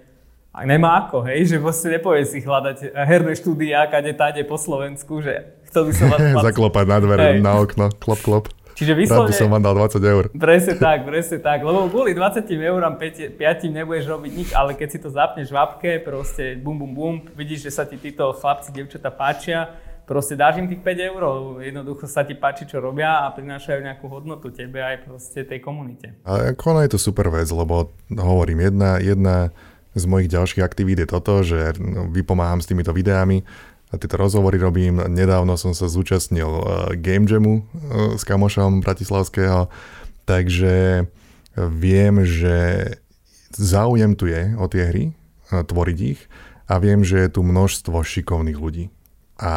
a 0.51 0.67
nemá 0.67 1.07
ako, 1.07 1.23
hej, 1.31 1.47
že 1.47 1.57
vlastne 1.63 1.95
nepovie 1.95 2.27
si 2.27 2.43
hľadať 2.43 2.91
herné 2.91 3.39
štúdia, 3.39 3.87
kade 3.87 4.11
táde 4.19 4.43
po 4.43 4.59
Slovensku, 4.59 5.23
že 5.23 5.47
chcel 5.71 5.91
by 5.91 5.93
som 5.95 6.07
vás... 6.11 6.19
Zaklopať 6.51 6.87
na 6.91 6.99
dvere, 6.99 7.23
hey. 7.23 7.39
na 7.39 7.55
okno, 7.55 7.87
klop, 8.03 8.19
klop. 8.19 8.45
Čiže 8.75 8.99
vyslovene... 8.99 9.31
Rád 9.31 9.31
by 9.31 9.39
som 9.39 9.49
vám 9.55 9.63
dal 9.63 9.75
20 9.79 10.03
eur. 10.03 10.25
Presne 10.35 10.75
tak, 10.91 11.07
presne 11.07 11.39
tak. 11.39 11.63
Lebo 11.63 11.87
kvôli 11.87 12.19
20 12.19 12.51
eurám 12.51 12.99
5, 12.99 13.39
5 13.39 13.71
nebudeš 13.71 14.11
robiť 14.11 14.33
nič, 14.35 14.49
ale 14.51 14.75
keď 14.75 14.89
si 14.91 14.99
to 14.99 15.07
zapneš 15.07 15.55
v 15.55 15.59
apke, 15.59 15.93
proste 16.03 16.59
bum, 16.59 16.75
bum, 16.75 16.93
bum, 16.99 17.15
vidíš, 17.39 17.71
že 17.71 17.71
sa 17.71 17.87
ti 17.87 17.95
títo 17.95 18.35
chlapci, 18.35 18.75
devčata 18.75 19.15
páčia, 19.15 19.71
proste 20.11 20.35
dáš 20.35 20.59
im 20.59 20.66
tých 20.66 20.83
5 20.83 21.11
eur, 21.14 21.23
jednoducho 21.62 22.11
sa 22.11 22.27
ti 22.27 22.35
páči, 22.35 22.66
čo 22.66 22.83
robia 22.83 23.23
a 23.23 23.31
prinášajú 23.31 23.79
nejakú 23.79 24.11
hodnotu 24.11 24.51
tebe 24.51 24.83
aj 24.83 25.07
proste 25.07 25.46
tej 25.46 25.62
komunite. 25.62 26.18
Ale 26.27 26.51
ako 26.51 26.83
je 26.83 26.90
to 26.90 26.99
super 26.99 27.31
vec, 27.31 27.46
lebo 27.46 27.94
hovorím, 28.11 28.66
jedna, 28.66 28.99
jedna 28.99 29.37
z 29.94 30.05
mojich 30.11 30.27
ďalších 30.35 30.66
aktivít 30.66 31.07
je 31.07 31.07
toto, 31.07 31.46
že 31.46 31.79
no, 31.79 32.11
vypomáham 32.11 32.59
s 32.59 32.66
týmito 32.66 32.90
videami 32.90 33.46
a 33.94 34.03
tieto 34.03 34.18
rozhovory 34.18 34.59
robím. 34.59 34.99
Nedávno 34.99 35.55
som 35.55 35.79
sa 35.79 35.87
zúčastnil 35.87 36.51
uh, 36.51 36.64
Game 36.99 37.31
Jamu 37.31 37.62
uh, 37.62 37.62
s 38.18 38.27
kamošom 38.27 38.83
Bratislavského, 38.83 39.70
takže 40.27 41.07
viem, 41.55 42.27
že 42.27 42.59
záujem 43.55 44.18
tu 44.18 44.27
je 44.27 44.59
o 44.59 44.66
tie 44.66 44.90
hry, 44.90 45.05
uh, 45.55 45.62
tvoriť 45.62 45.99
ich 46.03 46.27
a 46.66 46.83
viem, 46.83 47.07
že 47.07 47.27
je 47.27 47.29
tu 47.31 47.46
množstvo 47.46 47.94
šikovných 48.03 48.59
ľudí. 48.59 48.90
A 49.40 49.53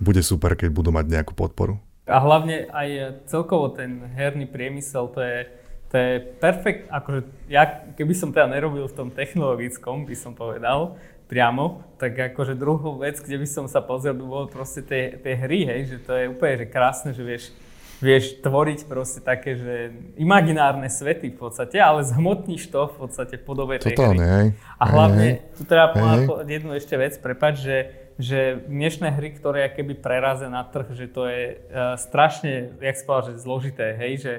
bude 0.00 0.24
super, 0.24 0.58
keď 0.58 0.74
budú 0.74 0.90
mať 0.90 1.06
nejakú 1.06 1.36
podporu. 1.36 1.78
A 2.10 2.18
hlavne 2.18 2.66
aj 2.74 3.22
celkovo 3.30 3.70
ten 3.70 4.02
herný 4.18 4.48
priemysel, 4.50 5.12
to 5.14 5.22
je, 5.22 5.46
to 5.92 5.94
je 5.94 6.10
perfekt, 6.42 6.90
akože 6.90 7.20
ja 7.46 7.86
keby 7.94 8.14
som 8.18 8.34
teda 8.34 8.50
nerobil 8.50 8.90
v 8.90 8.96
tom 8.96 9.08
technologickom, 9.14 10.08
by 10.08 10.16
som 10.18 10.34
povedal, 10.34 10.98
priamo, 11.30 11.86
tak 11.94 12.34
akože 12.34 12.58
druhú 12.58 12.98
vec, 12.98 13.22
kde 13.22 13.38
by 13.38 13.46
som 13.46 13.70
sa 13.70 13.78
pozrel, 13.78 14.18
by 14.18 14.24
bolo 14.26 14.46
proste 14.50 14.82
tie, 14.82 15.14
tie 15.14 15.38
hry, 15.38 15.62
hej, 15.62 15.80
že 15.94 15.96
to 16.02 16.12
je 16.18 16.24
úplne 16.26 16.54
že 16.58 16.66
krásne, 16.66 17.14
že 17.14 17.22
vieš, 17.22 17.54
vieš 18.02 18.42
tvoriť 18.42 18.90
proste 18.90 19.22
také, 19.22 19.54
že 19.54 19.94
imaginárne 20.18 20.90
svety 20.90 21.30
v 21.30 21.38
podstate, 21.38 21.78
ale 21.78 22.02
zhmotníš 22.02 22.74
to 22.74 22.90
v 22.90 23.06
podstate 23.06 23.38
v 23.38 23.46
podobe 23.46 23.78
tej 23.78 23.94
Totálne, 23.94 24.26
hry. 24.26 24.34
Hej. 24.34 24.46
A 24.74 24.84
hlavne, 24.90 25.28
hej, 25.38 25.54
tu 25.54 25.62
treba 25.62 25.94
povedať 25.94 26.48
jednu 26.50 26.74
ešte 26.74 26.98
vec, 26.98 27.14
prepač, 27.22 27.62
že 27.62 27.76
že 28.20 28.68
dnešné 28.68 29.16
hry, 29.16 29.32
ktoré 29.32 29.72
keby 29.72 29.96
prerazia 29.96 30.52
na 30.52 30.60
trh, 30.60 30.92
že 30.92 31.08
to 31.08 31.24
je 31.24 31.56
uh, 31.56 31.96
strašne, 31.96 32.76
jak 32.76 32.96
si 33.00 33.04
povedal, 33.08 33.32
že 33.32 33.40
zložité, 33.40 33.96
hej, 33.96 34.12
že, 34.20 34.34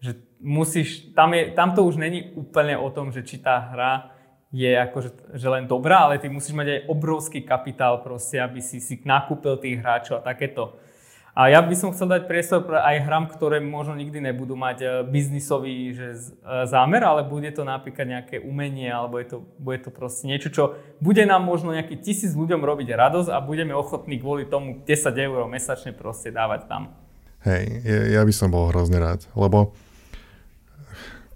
že 0.00 0.12
musíš, 0.40 1.12
tam, 1.12 1.36
je, 1.36 1.52
tam 1.52 1.76
to 1.76 1.84
už 1.84 2.00
není 2.00 2.32
úplne 2.32 2.80
o 2.80 2.88
tom, 2.88 3.12
že 3.12 3.20
či 3.20 3.36
tá 3.36 3.60
hra 3.60 4.16
je 4.56 4.72
akože 4.72 5.36
že 5.36 5.48
len 5.52 5.68
dobrá, 5.68 6.08
ale 6.08 6.16
ty 6.16 6.32
musíš 6.32 6.56
mať 6.56 6.68
aj 6.72 6.80
obrovský 6.88 7.44
kapitál 7.44 8.00
proste, 8.00 8.40
aby 8.40 8.64
si 8.64 8.80
si 8.80 8.96
nakúpil 9.04 9.60
tých 9.60 9.84
hráčov 9.84 10.22
a 10.22 10.26
takéto. 10.32 10.80
A 11.36 11.52
ja 11.52 11.60
by 11.60 11.76
som 11.76 11.92
chcel 11.92 12.08
dať 12.08 12.24
priestor 12.24 12.64
aj 12.64 12.96
hram, 13.04 13.28
ktoré 13.28 13.60
možno 13.60 13.92
nikdy 13.92 14.24
nebudú 14.24 14.56
mať 14.56 14.78
e, 14.80 14.86
biznisový 15.04 15.92
že, 15.92 16.16
e, 16.16 16.64
zámer, 16.64 17.04
ale 17.04 17.28
bude 17.28 17.52
to 17.52 17.60
napríklad 17.60 18.08
nejaké 18.08 18.40
umenie, 18.40 18.88
alebo 18.88 19.20
je 19.20 19.36
to, 19.36 19.38
bude 19.60 19.84
to 19.84 19.92
proste 19.92 20.24
niečo, 20.24 20.48
čo 20.48 20.80
bude 20.96 21.20
nám 21.28 21.44
možno 21.44 21.76
nejaký 21.76 22.00
tisíc 22.00 22.32
ľuďom 22.32 22.64
robiť 22.64 22.88
radosť 22.88 23.28
a 23.28 23.44
budeme 23.44 23.76
ochotní 23.76 24.16
kvôli 24.16 24.48
tomu 24.48 24.80
10 24.80 24.88
eur 25.12 25.44
mesačne 25.44 25.92
proste 25.92 26.32
dávať 26.32 26.72
tam. 26.72 26.96
Hej, 27.44 27.84
ja 28.16 28.24
by 28.24 28.32
som 28.32 28.48
bol 28.48 28.72
hrozne 28.72 28.96
rád, 28.96 29.28
lebo 29.36 29.76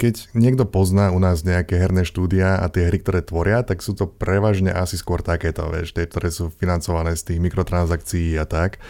keď 0.01 0.33
niekto 0.33 0.65
pozná 0.65 1.13
u 1.13 1.21
nás 1.21 1.45
nejaké 1.45 1.77
herné 1.77 2.09
štúdia 2.09 2.57
a 2.57 2.73
tie 2.73 2.89
hry, 2.89 3.05
ktoré 3.05 3.21
tvoria, 3.21 3.61
tak 3.61 3.85
sú 3.85 3.93
to 3.93 4.09
prevažne 4.09 4.73
asi 4.73 4.97
skôr 4.97 5.21
takéto, 5.21 5.69
vieš, 5.69 5.93
tie, 5.93 6.09
ktoré 6.09 6.33
sú 6.33 6.49
financované 6.49 7.13
z 7.21 7.29
tých 7.29 7.39
mikrotransakcií 7.45 8.41
a 8.41 8.49
tak. 8.49 8.81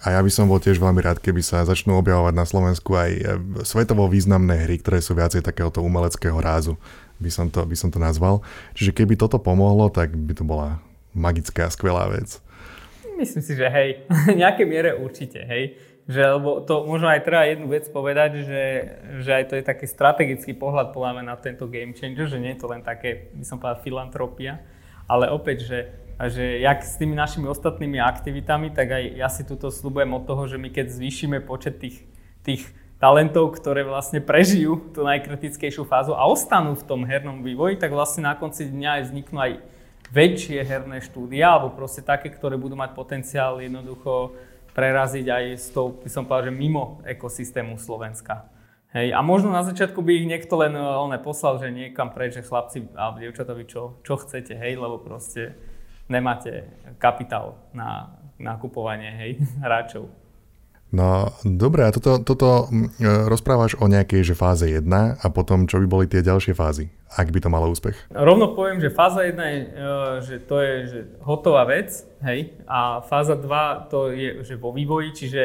A 0.00 0.16
ja 0.16 0.20
by 0.24 0.30
som 0.32 0.48
bol 0.48 0.56
tiež 0.56 0.80
veľmi 0.80 1.04
rád, 1.04 1.20
keby 1.20 1.44
sa 1.44 1.66
začnú 1.68 2.00
objavovať 2.00 2.34
na 2.34 2.46
Slovensku 2.48 2.96
aj 2.96 3.10
e, 3.12 3.22
svetovo 3.66 4.08
významné 4.08 4.64
hry, 4.64 4.80
ktoré 4.80 5.04
sú 5.04 5.12
viacej 5.12 5.44
takéhoto 5.44 5.84
umeleckého 5.84 6.38
rázu, 6.40 6.80
by 7.20 7.28
som 7.28 7.46
to, 7.52 7.60
by 7.68 7.76
som 7.76 7.92
to 7.92 8.00
nazval. 8.00 8.40
Čiže 8.72 8.96
keby 8.96 9.20
toto 9.20 9.36
pomohlo, 9.36 9.92
tak 9.92 10.16
by 10.16 10.32
to 10.32 10.44
bola 10.46 10.80
magická, 11.12 11.68
skvelá 11.68 12.08
vec. 12.08 12.40
Myslím 13.20 13.42
si, 13.44 13.52
že 13.52 13.68
hej, 13.68 14.08
v 14.32 14.40
nejakej 14.40 14.66
miere 14.66 14.90
určite, 14.96 15.44
hej. 15.44 15.76
Že, 16.02 16.22
lebo 16.42 16.66
to 16.66 16.82
možno 16.82 17.06
aj 17.06 17.22
treba 17.22 17.46
jednu 17.46 17.70
vec 17.70 17.86
povedať, 17.86 18.42
že, 18.42 18.64
že 19.22 19.30
aj 19.38 19.44
to 19.46 19.54
je 19.54 19.62
taký 19.62 19.86
strategický 19.86 20.52
pohľad 20.58 20.90
podľa 20.90 21.22
na 21.22 21.38
tento 21.38 21.70
game 21.70 21.94
changer, 21.94 22.26
že 22.26 22.42
nie 22.42 22.58
je 22.58 22.60
to 22.60 22.66
len 22.66 22.82
také, 22.82 23.30
by 23.38 23.46
som 23.46 23.62
povedal, 23.62 23.86
filantropia, 23.86 24.58
ale 25.06 25.30
opäť, 25.30 25.62
že 25.62 25.78
a 26.18 26.28
že 26.28 26.60
jak 26.60 26.84
s 26.84 26.96
tými 26.96 27.16
našimi 27.16 27.48
ostatnými 27.48 28.00
aktivitami, 28.00 28.72
tak 28.72 28.90
aj 28.92 29.04
ja 29.16 29.28
si 29.32 29.42
túto 29.42 29.72
slúbujem 29.72 30.12
od 30.12 30.24
toho, 30.28 30.48
že 30.48 30.60
my 30.60 30.68
keď 30.68 30.92
zvýšime 30.92 31.40
počet 31.44 31.80
tých, 31.80 32.04
tých 32.44 32.68
talentov, 33.02 33.58
ktoré 33.58 33.82
vlastne 33.82 34.22
prežijú 34.22 34.94
tú 34.94 35.02
najkritickejšiu 35.02 35.82
fázu 35.82 36.14
a 36.14 36.22
ostanú 36.22 36.78
v 36.78 36.86
tom 36.86 37.02
hernom 37.02 37.42
vývoji, 37.42 37.74
tak 37.74 37.90
vlastne 37.90 38.30
na 38.30 38.38
konci 38.38 38.70
dňa 38.70 38.90
aj 38.98 39.02
vzniknú 39.10 39.38
aj 39.42 39.52
väčšie 40.12 40.60
herné 40.62 41.00
štúdia, 41.02 41.56
alebo 41.56 41.74
proste 41.74 42.04
také, 42.04 42.30
ktoré 42.30 42.54
budú 42.60 42.76
mať 42.76 42.92
potenciál 42.92 43.58
jednoducho 43.58 44.36
preraziť 44.76 45.26
aj 45.26 45.44
s 45.56 45.66
tou, 45.72 45.98
by 45.98 46.10
som 46.12 46.28
povedal, 46.28 46.52
že 46.52 46.54
mimo 46.54 47.00
ekosystému 47.02 47.80
Slovenska. 47.80 48.46
Hej, 48.92 49.16
a 49.16 49.24
možno 49.24 49.48
na 49.48 49.64
začiatku 49.64 50.04
by 50.04 50.12
ich 50.20 50.28
niekto 50.28 50.52
len 50.60 50.76
on 50.76 51.08
poslal, 51.24 51.56
že 51.56 51.72
niekam 51.72 52.12
preč, 52.12 52.36
že 52.36 52.44
chlapci 52.44 52.92
alebo 52.92 53.24
dievčatovi, 53.24 53.64
čo, 53.64 53.96
čo 54.04 54.20
chcete, 54.20 54.52
hej, 54.52 54.76
lebo 54.76 55.00
proste 55.00 55.56
nemáte 56.12 56.68
kapitál 57.00 57.56
na 57.72 58.12
nakupovanie 58.36 59.10
hej, 59.16 59.30
hráčov. 59.64 60.12
No 60.92 61.32
dobre, 61.40 61.88
a 61.88 61.90
toto, 61.90 62.20
toto 62.20 62.68
mm, 62.68 63.00
rozprávaš 63.32 63.80
o 63.80 63.88
nejakej 63.88 64.28
že 64.28 64.34
fáze 64.36 64.68
1 64.68 64.84
a 64.92 65.26
potom 65.32 65.64
čo 65.64 65.80
by 65.80 65.86
boli 65.88 66.04
tie 66.04 66.20
ďalšie 66.20 66.52
fázy, 66.52 66.92
ak 67.16 67.32
by 67.32 67.40
to 67.40 67.48
malo 67.48 67.72
úspech? 67.72 67.96
Rovno 68.12 68.52
poviem, 68.52 68.76
že 68.76 68.92
fáza 68.92 69.24
1 69.24 69.32
je, 69.40 69.60
e, 69.64 69.88
že 70.20 70.36
to 70.44 70.60
je 70.60 70.72
že 70.84 71.00
hotová 71.24 71.64
vec, 71.64 72.04
hej, 72.20 72.52
a 72.68 73.00
fáza 73.08 73.40
2 73.40 73.88
to 73.88 74.12
je 74.12 74.44
že 74.44 74.60
vo 74.60 74.76
vývoji, 74.76 75.16
čiže 75.16 75.42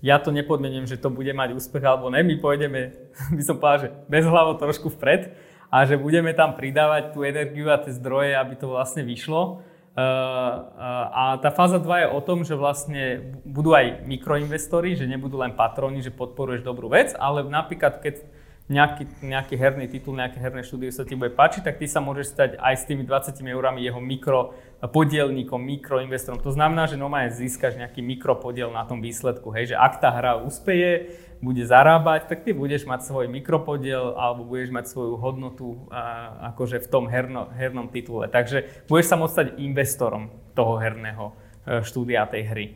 ja 0.00 0.16
to 0.16 0.32
nepodmením, 0.32 0.88
že 0.88 0.96
to 0.96 1.12
bude 1.12 1.28
mať 1.28 1.52
úspech 1.52 1.84
alebo 1.84 2.08
ne, 2.08 2.24
my 2.24 2.40
pôjdeme, 2.40 2.96
by 3.36 3.42
som 3.44 3.60
povedal, 3.60 3.80
že 3.84 3.88
bez 4.08 4.24
hlavo 4.24 4.56
trošku 4.56 4.88
vpred 4.96 5.28
a 5.68 5.84
že 5.84 6.00
budeme 6.00 6.32
tam 6.32 6.56
pridávať 6.56 7.12
tú 7.12 7.20
energiu 7.20 7.68
a 7.68 7.76
tie 7.76 7.92
zdroje, 7.92 8.32
aby 8.32 8.56
to 8.56 8.72
vlastne 8.72 9.04
vyšlo. 9.04 9.60
Uh, 9.96 10.60
a 11.08 11.40
tá 11.40 11.48
fáza 11.48 11.80
2 11.80 11.88
je 12.04 12.08
o 12.12 12.20
tom, 12.20 12.44
že 12.44 12.52
vlastne 12.52 13.32
budú 13.48 13.72
aj 13.72 14.04
mikroinvestori, 14.04 14.92
že 14.92 15.08
nebudú 15.08 15.40
len 15.40 15.56
patroni, 15.56 16.04
že 16.04 16.12
podporuješ 16.12 16.60
dobrú 16.60 16.92
vec, 16.92 17.16
ale 17.16 17.40
napríklad 17.48 18.04
keď 18.04 18.20
nejaký, 18.66 19.22
nejaký 19.22 19.54
herný 19.54 19.86
titul, 19.86 20.18
nejaké 20.18 20.42
herné 20.42 20.66
štúdio 20.66 20.90
sa 20.90 21.06
ti 21.06 21.14
bude 21.14 21.30
páčiť, 21.30 21.62
tak 21.62 21.78
ty 21.78 21.86
sa 21.86 22.02
môžeš 22.02 22.26
stať 22.34 22.50
aj 22.58 22.74
s 22.74 22.84
tými 22.90 23.06
20 23.06 23.38
eurami 23.38 23.86
jeho 23.86 24.02
mikro 24.02 24.58
podielníkom, 24.82 25.62
mikroinvestorom. 25.62 26.42
To 26.42 26.50
znamená, 26.50 26.90
že 26.90 26.98
normálne 26.98 27.30
získaš 27.30 27.78
nejaký 27.78 28.02
mikropodiel 28.02 28.74
na 28.74 28.82
tom 28.82 28.98
výsledku. 28.98 29.54
Hej, 29.54 29.74
že 29.74 29.76
ak 29.78 30.02
tá 30.02 30.10
hra 30.10 30.42
úspeje, 30.42 31.14
bude 31.38 31.62
zarábať, 31.68 32.32
tak 32.32 32.48
ty 32.48 32.56
budeš 32.56 32.88
mať 32.88 33.06
svoj 33.06 33.28
mikropodiel 33.28 34.16
alebo 34.16 34.48
budeš 34.48 34.72
mať 34.72 34.84
svoju 34.88 35.14
hodnotu 35.20 35.84
a, 35.92 36.32
akože 36.52 36.80
v 36.80 36.88
tom 36.88 37.04
herno, 37.06 37.52
hernom 37.52 37.92
titule. 37.92 38.26
Takže 38.26 38.88
budeš 38.88 39.06
sa 39.12 39.16
môcť 39.20 39.34
stať 39.36 39.48
investorom 39.60 40.32
toho 40.56 40.80
herného 40.80 41.36
e, 41.68 41.84
štúdia 41.84 42.24
tej 42.24 42.42
hry. 42.48 42.66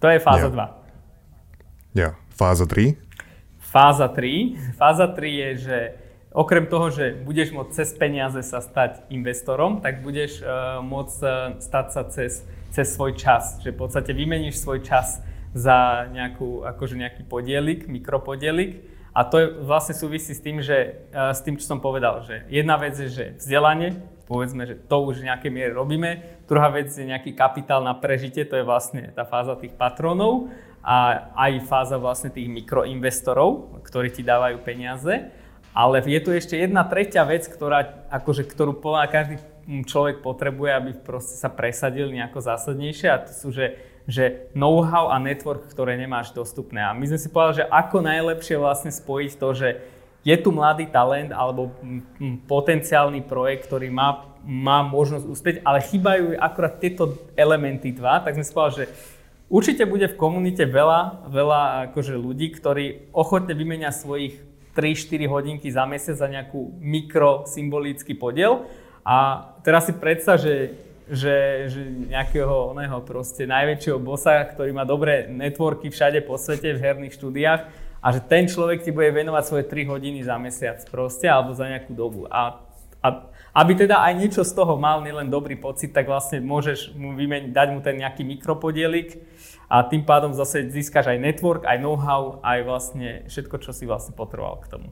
To 0.00 0.08
je 0.08 0.18
fáza 0.18 0.48
2. 0.48 0.56
Ja. 0.56 0.68
ja. 1.92 2.10
Fáza 2.32 2.64
3? 2.64 2.96
Fáza 3.70 4.10
3. 4.10 4.74
Fáza 4.74 5.06
3 5.06 5.30
je, 5.30 5.50
že 5.56 5.78
okrem 6.34 6.66
toho, 6.66 6.90
že 6.90 7.14
budeš 7.22 7.54
môcť 7.54 7.70
cez 7.70 7.94
peniaze 7.94 8.42
sa 8.42 8.58
stať 8.58 9.06
investorom, 9.14 9.78
tak 9.78 10.02
budeš 10.02 10.42
uh, 10.42 10.82
môcť 10.82 11.18
uh, 11.22 11.30
stať 11.62 11.86
sa 11.94 12.02
cez, 12.10 12.42
cez 12.74 12.86
svoj 12.90 13.14
čas. 13.14 13.62
Že 13.62 13.70
v 13.70 13.78
podstate 13.78 14.10
vymeníš 14.10 14.58
svoj 14.58 14.82
čas 14.82 15.22
za 15.54 16.10
nejakú, 16.10 16.66
akože 16.66 16.98
nejaký 16.98 17.22
podielik, 17.30 17.86
mikropodielik. 17.86 18.82
A 19.14 19.22
to 19.22 19.38
je, 19.38 19.46
vlastne 19.62 19.94
súvisí 19.94 20.34
s 20.34 20.42
tým, 20.42 20.62
že, 20.62 21.02
e, 21.10 21.34
s 21.34 21.42
tým, 21.42 21.58
čo 21.58 21.66
som 21.66 21.82
povedal, 21.82 22.22
že 22.22 22.46
jedna 22.46 22.78
vec 22.78 22.94
je, 22.94 23.10
že 23.10 23.24
vzdelanie, 23.42 23.98
povedzme, 24.30 24.62
že 24.62 24.78
to 24.78 25.02
už 25.02 25.18
v 25.18 25.26
nejakej 25.26 25.50
miere 25.50 25.74
robíme. 25.74 26.22
Druhá 26.46 26.70
vec 26.70 26.94
je 26.94 27.02
nejaký 27.02 27.34
kapitál 27.34 27.82
na 27.82 27.90
prežitie, 27.90 28.46
to 28.46 28.54
je 28.54 28.62
vlastne 28.62 29.10
tá 29.10 29.26
fáza 29.26 29.58
tých 29.58 29.74
patronov 29.74 30.54
a 30.80 31.28
aj 31.36 31.68
fáza 31.68 32.00
vlastne 32.00 32.32
tých 32.32 32.48
mikroinvestorov, 32.48 33.82
ktorí 33.84 34.10
ti 34.10 34.24
dávajú 34.24 34.64
peniaze. 34.64 35.32
Ale 35.70 36.02
je 36.02 36.20
tu 36.20 36.34
ešte 36.34 36.58
jedna 36.58 36.82
tretia 36.82 37.22
vec, 37.22 37.46
ktorá, 37.46 38.08
akože, 38.10 38.42
ktorú 38.48 38.82
každý 39.06 39.38
človek 39.86 40.18
potrebuje, 40.18 40.70
aby 40.74 40.90
proste 40.98 41.38
sa 41.38 41.46
presadil 41.46 42.10
nejako 42.10 42.42
zásadnejšie 42.42 43.06
a 43.06 43.22
to 43.22 43.30
sú, 43.30 43.48
že 43.54 43.78
že 44.10 44.50
know-how 44.58 45.12
a 45.14 45.22
network, 45.22 45.70
ktoré 45.70 45.94
nemáš 45.94 46.34
dostupné. 46.34 46.82
A 46.82 46.90
my 46.90 47.06
sme 47.06 47.18
si 47.20 47.30
povedali, 47.30 47.62
že 47.62 47.70
ako 47.70 47.96
najlepšie 48.02 48.56
vlastne 48.58 48.90
spojiť 48.90 49.32
to, 49.38 49.48
že 49.54 49.68
je 50.20 50.36
tu 50.36 50.52
mladý 50.52 50.90
talent 50.90 51.32
alebo 51.32 51.72
potenciálny 52.44 53.24
projekt, 53.24 53.70
ktorý 53.70 53.88
má, 53.88 54.36
má 54.44 54.84
možnosť 54.84 55.24
uspieť, 55.24 55.56
ale 55.64 55.80
chýbajú 55.80 56.36
akurát 56.36 56.76
tieto 56.76 57.16
elementy 57.38 57.94
dva, 57.94 58.20
tak 58.20 58.36
sme 58.36 58.44
si 58.44 58.52
povedali, 58.52 58.78
že 58.84 58.86
určite 59.50 59.84
bude 59.84 60.06
v 60.06 60.16
komunite 60.16 60.64
veľa, 60.64 61.28
veľa 61.28 61.62
akože 61.90 62.14
ľudí, 62.16 62.54
ktorí 62.54 63.10
ochotne 63.10 63.52
vymenia 63.52 63.90
svojich 63.90 64.38
3-4 64.72 65.26
hodinky 65.26 65.68
za 65.68 65.84
mesiac 65.84 66.16
za 66.16 66.30
nejakú 66.30 66.78
mikrosymbolický 66.78 68.14
podiel. 68.14 68.64
A 69.02 69.50
teraz 69.66 69.90
si 69.90 69.92
predstav, 69.98 70.38
že, 70.38 70.78
že, 71.10 71.66
že 71.66 71.80
nejakého 72.14 72.70
oného 72.70 73.02
proste 73.02 73.44
najväčšieho 73.44 73.98
bossa, 73.98 74.46
ktorý 74.46 74.70
má 74.70 74.86
dobré 74.86 75.26
networky 75.26 75.90
všade 75.90 76.22
po 76.22 76.38
svete 76.38 76.70
v 76.70 76.82
herných 76.82 77.18
štúdiách 77.18 77.60
a 78.00 78.06
že 78.14 78.20
ten 78.24 78.48
človek 78.48 78.86
ti 78.86 78.94
bude 78.94 79.12
venovať 79.12 79.44
svoje 79.44 79.64
3 79.68 79.90
hodiny 79.90 80.24
za 80.24 80.38
mesiac 80.40 80.78
proste 80.88 81.28
alebo 81.28 81.52
za 81.52 81.68
nejakú 81.68 81.92
dobu. 81.92 82.24
A, 82.30 82.56
a 83.00 83.30
aby 83.50 83.74
teda 83.74 83.98
aj 84.06 84.14
niečo 84.14 84.42
z 84.46 84.52
toho 84.54 84.78
mal, 84.78 85.02
nielen 85.02 85.26
dobrý 85.26 85.58
pocit, 85.58 85.90
tak 85.90 86.06
vlastne 86.06 86.38
môžeš 86.38 86.94
mu 86.94 87.18
vymeniť, 87.18 87.50
dať 87.50 87.68
mu 87.74 87.80
ten 87.82 87.98
nejaký 87.98 88.22
mikropodielik 88.22 89.18
a 89.66 89.82
tým 89.82 90.06
pádom 90.06 90.30
zase 90.34 90.70
získaš 90.70 91.10
aj 91.10 91.18
network, 91.18 91.62
aj 91.66 91.82
know-how, 91.82 92.38
aj 92.46 92.58
vlastne 92.62 93.08
všetko, 93.26 93.56
čo 93.58 93.70
si 93.74 93.90
vlastne 93.90 94.14
potreboval 94.14 94.62
k 94.62 94.70
tomu. 94.78 94.88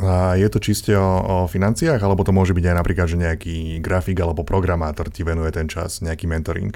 A 0.00 0.38
je 0.38 0.48
to 0.48 0.62
čiste 0.62 0.94
o, 0.96 1.10
o 1.20 1.36
financiách, 1.50 2.00
alebo 2.00 2.24
to 2.24 2.32
môže 2.32 2.56
byť 2.56 2.64
aj 2.72 2.76
napríklad, 2.78 3.06
že 3.10 3.20
nejaký 3.20 3.56
grafik 3.84 4.16
alebo 4.16 4.46
programátor 4.46 5.12
ti 5.12 5.26
venuje 5.26 5.52
ten 5.52 5.68
čas, 5.68 6.00
nejaký 6.00 6.24
mentoring? 6.24 6.72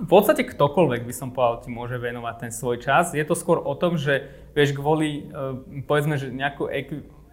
V 0.00 0.08
podstate 0.08 0.46
ktokoľvek 0.46 1.02
by 1.02 1.14
som 1.16 1.34
povedal, 1.34 1.66
ti 1.66 1.68
môže 1.68 1.98
venovať 1.98 2.34
ten 2.46 2.52
svoj 2.54 2.80
čas. 2.80 3.12
Je 3.12 3.26
to 3.26 3.36
skôr 3.36 3.60
o 3.60 3.74
tom, 3.74 4.00
že 4.00 4.32
vieš, 4.56 4.72
kvôli, 4.72 5.28
e, 5.28 5.82
povedzme, 5.84 6.16
že 6.16 6.32
nejakú 6.32 6.70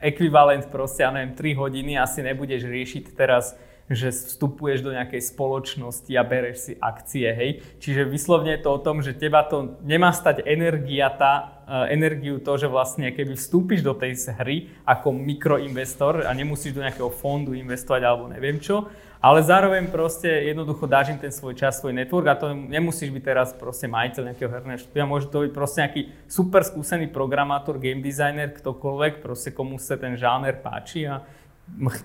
ekvivalent 0.02 0.70
proste, 0.70 1.04
ja 1.04 1.12
neviem, 1.12 1.34
3 1.34 1.58
hodiny 1.58 1.98
asi 1.98 2.22
nebudeš 2.22 2.66
riešiť 2.68 3.16
teraz 3.18 3.58
že 3.88 4.12
vstupuješ 4.12 4.84
do 4.84 4.92
nejakej 4.92 5.32
spoločnosti 5.32 6.12
a 6.12 6.28
bereš 6.28 6.58
si 6.60 6.74
akcie, 6.76 7.32
hej. 7.32 7.52
Čiže 7.80 8.04
vyslovne 8.04 8.60
je 8.60 8.62
to 8.68 8.76
o 8.76 8.84
tom, 8.84 9.00
že 9.00 9.16
teba 9.16 9.48
to 9.48 9.80
nemá 9.80 10.12
stať 10.12 10.44
energia 10.44 11.08
tá, 11.08 11.64
uh, 11.64 11.88
energiu 11.88 12.44
to, 12.44 12.60
že 12.60 12.68
vlastne 12.68 13.08
keby 13.16 13.40
vstúpiš 13.40 13.88
do 13.88 13.96
tej 13.96 14.20
hry 14.36 14.68
ako 14.84 15.16
mikroinvestor 15.16 16.28
a 16.28 16.32
nemusíš 16.36 16.76
do 16.76 16.84
nejakého 16.84 17.08
fondu 17.08 17.56
investovať 17.56 18.02
alebo 18.04 18.28
neviem 18.28 18.60
čo, 18.60 18.92
ale 19.18 19.40
zároveň 19.42 19.90
proste 19.90 20.30
jednoducho 20.30 20.86
dáš 20.86 21.14
im 21.14 21.20
ten 21.20 21.34
svoj 21.34 21.58
čas, 21.58 21.82
svoj 21.82 21.94
network 21.94 22.28
a 22.30 22.36
to 22.38 22.54
nemusíš 22.54 23.10
byť 23.10 23.24
teraz 23.24 23.50
proste 23.54 23.90
majiteľ 23.90 24.34
nejakého 24.34 24.52
herného 24.52 24.80
štúdia, 24.80 25.10
môže 25.10 25.28
to 25.34 25.46
byť 25.46 25.52
proste 25.52 25.78
nejaký 25.84 26.02
super 26.30 26.62
skúsený 26.62 27.10
programátor, 27.10 27.82
game 27.82 28.06
designer, 28.06 28.54
ktokoľvek, 28.54 29.26
proste 29.26 29.50
komu 29.52 29.82
sa 29.82 29.98
ten 29.98 30.14
žáner 30.14 30.62
páči 30.62 31.10
a 31.10 31.26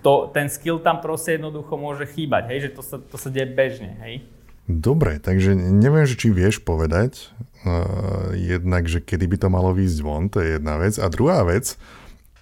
to, 0.03 0.33
ten 0.35 0.51
skill 0.51 0.83
tam 0.83 0.99
proste 0.99 1.39
jednoducho 1.39 1.79
môže 1.79 2.09
chýbať, 2.11 2.51
hej, 2.51 2.59
že 2.67 2.71
to 2.75 2.83
sa, 2.83 2.97
to 2.99 3.17
sa 3.21 3.29
deje 3.31 3.47
bežne, 3.47 3.95
hej. 4.03 4.27
Dobre, 4.71 5.19
takže 5.19 5.59
neviem, 5.59 6.07
či 6.07 6.31
vieš 6.31 6.63
povedať 6.63 7.35
uh, 7.67 8.31
jednak, 8.35 8.87
že 8.87 9.03
kedy 9.03 9.27
by 9.27 9.37
to 9.43 9.49
malo 9.51 9.75
výjsť 9.75 9.99
von, 10.03 10.31
to 10.31 10.39
je 10.39 10.59
jedna 10.59 10.79
vec. 10.79 10.95
A 11.03 11.11
druhá 11.11 11.43
vec, 11.43 11.75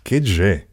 keďže 0.04 0.68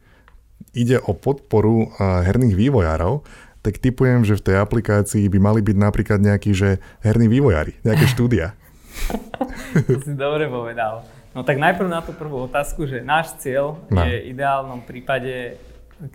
ide 0.76 1.00
o 1.00 1.16
podporu 1.16 1.88
uh, 1.88 2.20
herných 2.20 2.52
vývojárov, 2.52 3.24
tak 3.62 3.82
typujem, 3.82 4.22
že 4.22 4.38
v 4.38 4.44
tej 4.52 4.56
aplikácii 4.62 5.26
by 5.26 5.38
mali 5.42 5.60
byť 5.60 5.76
napríklad 5.76 6.20
nejakí, 6.22 6.54
že 6.54 6.78
herní 7.02 7.26
vývojári, 7.26 7.78
nejaké 7.82 8.06
štúdia. 8.14 8.54
to 9.86 10.00
si 10.02 10.14
dobre 10.14 10.50
povedal. 10.50 11.06
No 11.36 11.46
tak 11.46 11.60
najprv 11.60 11.86
na 11.86 12.00
tú 12.02 12.16
prvú 12.16 12.48
otázku, 12.50 12.88
že 12.88 13.04
náš 13.04 13.36
cieľ 13.38 13.78
no. 13.92 14.02
je 14.02 14.26
v 14.26 14.28
ideálnom 14.34 14.82
prípade 14.82 15.60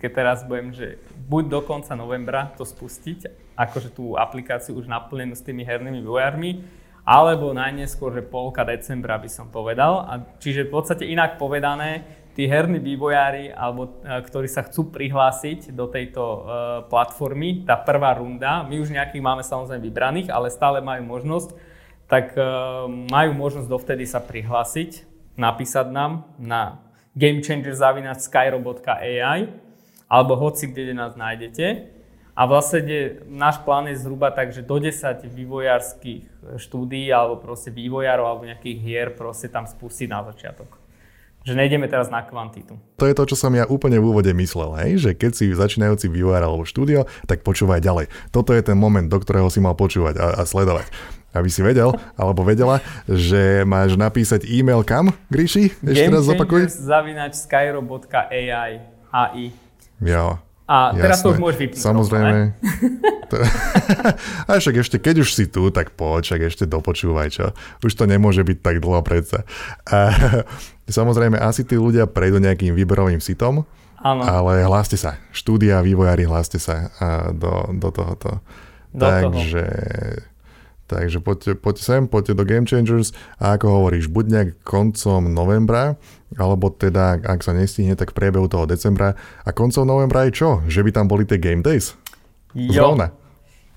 keď 0.00 0.10
teraz 0.16 0.38
budem, 0.48 0.72
že 0.72 0.96
buď 1.28 1.44
do 1.52 1.60
konca 1.60 1.92
novembra 1.92 2.48
to 2.56 2.64
spustiť, 2.64 3.52
akože 3.52 3.92
tú 3.92 4.16
aplikáciu 4.16 4.72
už 4.80 4.88
naplnenú 4.88 5.36
s 5.36 5.44
tými 5.44 5.60
hernými 5.60 6.00
vývojármi, 6.00 6.64
alebo 7.04 7.52
najneskôr, 7.52 8.16
že 8.16 8.24
polka 8.24 8.64
decembra 8.64 9.20
by 9.20 9.28
som 9.28 9.52
povedal. 9.52 10.08
A 10.08 10.24
čiže 10.40 10.64
v 10.64 10.72
podstate 10.72 11.04
inak 11.04 11.36
povedané, 11.36 12.00
tí 12.34 12.50
herní 12.50 12.82
vývojári, 12.82 13.54
alebo 13.54 14.02
e, 14.02 14.18
ktorí 14.26 14.50
sa 14.50 14.66
chcú 14.66 14.90
prihlásiť 14.90 15.70
do 15.70 15.86
tejto 15.86 16.22
uh, 16.22 16.42
platformy, 16.90 17.62
tá 17.62 17.78
prvá 17.78 18.18
runda, 18.18 18.66
my 18.66 18.82
už 18.82 18.90
nejakých 18.90 19.22
máme 19.22 19.46
samozrejme 19.46 19.86
vybraných, 19.86 20.34
ale 20.34 20.50
stále 20.50 20.82
majú 20.82 21.06
možnosť, 21.06 21.54
tak 22.10 22.34
uh, 22.34 22.90
majú 22.90 23.38
možnosť 23.38 23.70
dovtedy 23.70 24.02
sa 24.04 24.20
prihlásiť, 24.20 25.06
napísať 25.38 25.94
nám 25.94 26.26
na 26.36 26.82
gamechangersavinačskyrobot.ai 27.14 29.48
alebo 30.10 30.34
hoci 30.36 30.66
kde 30.68 30.94
nás 30.94 31.16
nájdete. 31.16 31.86
A 32.34 32.50
vlastne 32.50 33.22
náš 33.30 33.62
plán 33.62 33.86
je 33.86 33.94
zhruba 33.94 34.34
tak, 34.34 34.50
že 34.50 34.66
do 34.66 34.82
10 34.82 35.22
vývojárskych 35.22 36.58
štúdií 36.58 37.06
alebo 37.14 37.38
proste 37.38 37.70
vývojárov 37.70 38.26
alebo 38.26 38.50
nejakých 38.50 38.78
hier 38.82 39.14
proste 39.14 39.46
tam 39.46 39.70
spustiť 39.70 40.10
na 40.10 40.26
začiatok. 40.26 40.83
Že 41.44 41.60
nejdeme 41.60 41.84
teraz 41.92 42.08
na 42.08 42.24
kvantitu. 42.24 42.80
To 42.96 43.04
je 43.04 43.12
to, 43.12 43.28
čo 43.28 43.36
som 43.36 43.52
ja 43.52 43.68
úplne 43.68 44.00
v 44.00 44.08
úvode 44.08 44.32
myslel, 44.32 44.80
hej? 44.80 44.90
že 44.96 45.10
keď 45.12 45.30
si 45.36 45.52
začínajúci 45.52 46.08
vývojár 46.08 46.40
alebo 46.40 46.64
štúdio, 46.64 47.04
tak 47.28 47.44
počúvaj 47.44 47.84
ďalej. 47.84 48.08
Toto 48.32 48.56
je 48.56 48.64
ten 48.64 48.80
moment, 48.80 49.04
do 49.04 49.20
ktorého 49.20 49.52
si 49.52 49.60
mal 49.60 49.76
počúvať 49.76 50.16
a, 50.16 50.40
a 50.40 50.42
sledovať. 50.48 50.88
Aby 51.36 51.50
si 51.52 51.60
vedel, 51.60 51.92
alebo 52.16 52.46
vedela, 52.46 52.80
že 53.04 53.66
máš 53.68 53.98
napísať 53.98 54.48
e-mail 54.48 54.86
kam, 54.86 55.12
Gríši? 55.28 55.76
Ešte 55.84 56.08
raz 56.08 56.24
zopakuj. 56.24 56.70
Skyro.ai 57.34 58.80
AI. 59.12 59.44
Ja. 60.00 60.40
A 60.64 60.96
teraz 60.96 61.20
Jasné. 61.20 61.24
to 61.28 61.28
už 61.36 61.38
môžeš 61.44 61.58
vypnúť. 61.60 61.82
Samozrejme. 61.84 62.38
To... 63.24 63.40
a 64.52 64.60
však 64.60 64.84
ešte, 64.84 64.96
keď 65.00 65.24
už 65.24 65.32
si 65.32 65.48
tu, 65.48 65.72
tak 65.72 65.96
poď, 65.96 66.28
však 66.28 66.40
ešte 66.44 66.64
dopočúvaj, 66.68 67.28
čo. 67.32 67.56
Už 67.80 67.96
to 67.96 68.04
nemôže 68.04 68.44
byť 68.44 68.60
tak 68.60 68.84
dlho 68.84 69.00
predsa. 69.00 69.48
A, 69.88 70.12
samozrejme, 70.92 71.40
asi 71.40 71.64
tí 71.64 71.78
ľudia 71.78 72.04
prejdú 72.04 72.42
nejakým 72.42 72.76
výberovým 72.76 73.22
sitom, 73.22 73.64
Áno. 74.04 74.22
ale 74.24 74.64
hláste 74.66 75.00
sa. 75.00 75.16
Štúdia, 75.32 75.80
vývojári, 75.80 76.28
hláste 76.28 76.60
sa 76.60 76.92
do, 77.32 77.72
do 77.72 77.88
tohoto. 77.88 78.44
Do 78.92 79.04
Takže... 79.04 79.64
Toho. 79.64 80.32
Takže 80.84 81.24
poďte, 81.24 81.56
poďte 81.56 81.82
sem, 81.82 82.04
poďte 82.04 82.36
do 82.36 82.44
Game 82.44 82.68
Changers 82.68 83.16
a 83.40 83.56
ako 83.56 83.80
hovoríš, 83.80 84.12
buď 84.12 84.24
nejak 84.28 84.50
koncom 84.68 85.32
novembra, 85.32 85.96
alebo 86.36 86.68
teda, 86.68 87.24
ak 87.24 87.40
sa 87.40 87.56
nestihne, 87.56 87.96
tak 87.96 88.12
v 88.12 88.20
priebehu 88.20 88.52
toho 88.52 88.68
decembra. 88.68 89.16
A 89.48 89.50
koncom 89.56 89.88
novembra 89.88 90.28
je 90.28 90.36
čo? 90.36 90.60
Že 90.68 90.84
by 90.84 90.90
tam 90.92 91.06
boli 91.08 91.24
tie 91.24 91.40
Game 91.40 91.64
Days? 91.64 91.96
Jo. 92.52 92.92
Zrovna. 92.92 93.16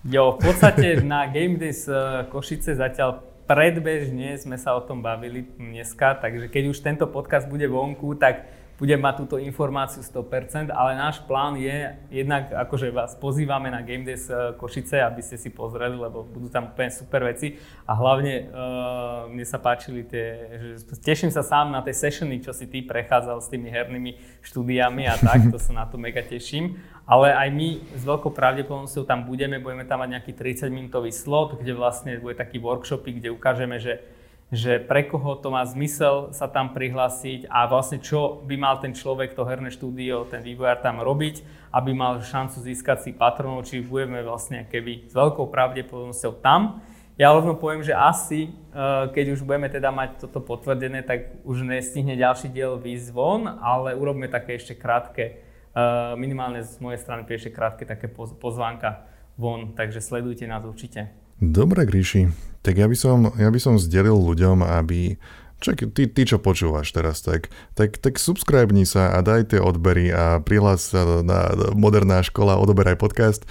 Jo, 0.03 0.35
v 0.35 0.51
podstate 0.51 0.99
na 1.07 1.31
Game 1.31 1.55
Days 1.55 1.87
uh, 1.87 2.27
Košice 2.27 2.75
zatiaľ 2.75 3.23
predbežne 3.47 4.35
sme 4.35 4.59
sa 4.59 4.75
o 4.75 4.83
tom 4.83 4.99
bavili 4.99 5.47
dneska, 5.55 6.19
takže 6.19 6.51
keď 6.51 6.63
už 6.75 6.83
tento 6.83 7.07
podcast 7.07 7.47
bude 7.47 7.65
vonku, 7.65 8.19
tak 8.19 8.45
budem 8.77 9.01
mať 9.01 9.25
túto 9.25 9.35
informáciu 9.41 10.05
100%, 10.05 10.69
ale 10.69 10.93
náš 10.93 11.17
plán 11.25 11.57
je 11.57 11.97
jednak, 12.13 12.53
akože 12.53 12.93
vás 12.93 13.17
pozývame 13.17 13.73
na 13.73 13.81
Game 13.81 14.05
Days 14.05 14.29
eh, 14.29 14.53
Košice, 14.53 15.01
aby 15.01 15.25
ste 15.25 15.35
si 15.35 15.49
pozreli, 15.49 15.97
lebo 15.97 16.21
budú 16.21 16.45
tam 16.45 16.69
úplne 16.69 16.93
super 16.93 17.25
veci 17.25 17.57
a 17.89 17.97
hlavne 17.97 18.33
uh, 18.47 19.31
mne 19.31 19.45
sa 19.47 19.57
páčili 19.57 20.05
tie, 20.05 20.27
že 20.59 20.93
teším 21.01 21.33
sa 21.33 21.41
sám 21.41 21.73
na 21.73 21.81
tie 21.81 21.95
sessiony, 21.95 22.37
čo 22.43 22.53
si 22.53 22.69
ty 22.69 22.85
prechádzal 22.85 23.41
s 23.41 23.49
tými 23.49 23.71
hernými 23.71 24.11
štúdiami 24.45 25.09
a 25.09 25.15
tak, 25.17 25.49
to 25.49 25.57
sa 25.57 25.73
na 25.73 25.85
to 25.89 25.97
mega 25.97 26.21
teším. 26.21 26.77
Ale 27.07 27.31
aj 27.31 27.49
my 27.55 27.67
s 27.95 28.03
veľkou 28.03 28.35
pravdepodobnosťou 28.35 29.07
tam 29.07 29.23
budeme, 29.23 29.63
budeme 29.63 29.87
tam 29.87 30.03
mať 30.03 30.19
nejaký 30.19 30.31
30 30.35 30.67
minútový 30.67 31.15
slot, 31.15 31.63
kde 31.63 31.71
vlastne 31.71 32.19
bude 32.19 32.35
taký 32.35 32.59
workshopy, 32.59 33.23
kde 33.23 33.31
ukážeme, 33.31 33.79
že 33.79 34.03
že 34.47 34.79
pre 34.79 35.03
koho 35.03 35.35
to 35.35 35.51
má 35.51 35.59
zmysel 35.67 36.31
sa 36.31 36.47
tam 36.47 36.71
prihlásiť 36.71 37.51
a 37.51 37.67
vlastne 37.67 37.99
čo 37.99 38.39
by 38.47 38.55
mal 38.55 38.79
ten 38.79 38.95
človek, 38.95 39.35
to 39.35 39.43
herné 39.43 39.67
štúdio, 39.67 40.23
ten 40.31 40.39
vývojár 40.39 40.79
tam 40.79 41.03
robiť, 41.03 41.43
aby 41.75 41.91
mal 41.91 42.23
šancu 42.23 42.63
získať 42.63 43.03
si 43.03 43.11
patronov, 43.11 43.67
či 43.67 43.83
budeme 43.83 44.23
vlastne 44.23 44.63
keby 44.71 45.11
s 45.11 45.13
veľkou 45.13 45.51
pravdepodobnosťou 45.51 46.39
tam. 46.39 46.79
Ja 47.19 47.35
rovno 47.35 47.59
poviem, 47.59 47.83
že 47.83 47.91
asi, 47.91 48.47
eh, 48.47 49.11
keď 49.11 49.35
už 49.35 49.43
budeme 49.43 49.67
teda 49.67 49.91
mať 49.91 50.23
toto 50.23 50.39
potvrdené, 50.39 51.03
tak 51.03 51.43
už 51.43 51.67
nestihne 51.67 52.15
ďalší 52.15 52.47
diel 52.47 52.79
výsť 52.79 53.11
von, 53.11 53.51
ale 53.59 53.99
urobíme 53.99 54.31
také 54.31 54.55
ešte 54.55 54.79
krátke, 54.79 55.23
eh, 55.23 56.13
minimálne 56.15 56.63
z 56.63 56.79
mojej 56.79 57.03
strany 57.03 57.27
ešte 57.27 57.51
krátke 57.51 57.83
také 57.83 58.07
pozvánka 58.15 59.03
von, 59.35 59.75
takže 59.75 59.99
sledujte 59.99 60.47
nás 60.47 60.63
určite. 60.63 61.26
Dobre, 61.37 61.85
Gríši, 61.85 62.33
tak 62.65 62.81
ja 62.81 62.89
by 62.89 62.97
som, 62.97 63.29
ja 63.37 63.53
by 63.53 63.59
som 63.61 63.77
zdelil 63.77 64.17
ľuďom, 64.17 64.65
aby 64.65 65.21
Čak, 65.57 65.89
ty, 65.97 66.05
ty, 66.05 66.21
čo 66.21 66.37
počúvaš 66.37 66.93
teraz, 66.93 67.25
tak, 67.25 67.49
tak, 67.73 67.97
tak 67.97 68.21
subscribni 68.21 68.85
sa 68.85 69.17
a 69.17 69.25
daj 69.25 69.49
tie 69.49 69.57
odbery 69.57 70.13
a 70.13 70.37
prihlás 70.37 70.93
sa 70.93 71.25
na 71.25 71.49
Moderná 71.73 72.21
škola, 72.21 72.61
odoberaj 72.61 73.01
podcast. 73.01 73.41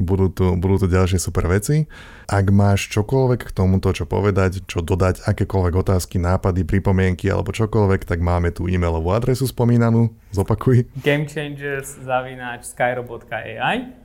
Budú 0.00 0.32
tu, 0.32 0.56
budú 0.56 0.80
tu 0.80 0.88
ďalšie 0.88 1.20
super 1.20 1.44
veci. 1.44 1.84
Ak 2.24 2.48
máš 2.48 2.88
čokoľvek 2.88 3.44
k 3.44 3.52
tomuto, 3.52 3.92
čo 3.92 4.08
povedať, 4.08 4.64
čo 4.64 4.80
dodať, 4.80 5.28
akékoľvek 5.28 5.74
otázky, 5.76 6.16
nápady, 6.16 6.64
pripomienky 6.64 7.28
alebo 7.28 7.52
čokoľvek, 7.52 8.08
tak 8.08 8.24
máme 8.24 8.48
tu 8.56 8.64
e-mailovú 8.64 9.12
adresu 9.12 9.44
spomínanú. 9.44 10.08
Zopakuj. 10.32 10.88
gamechangers.skyro.ai 11.04 13.99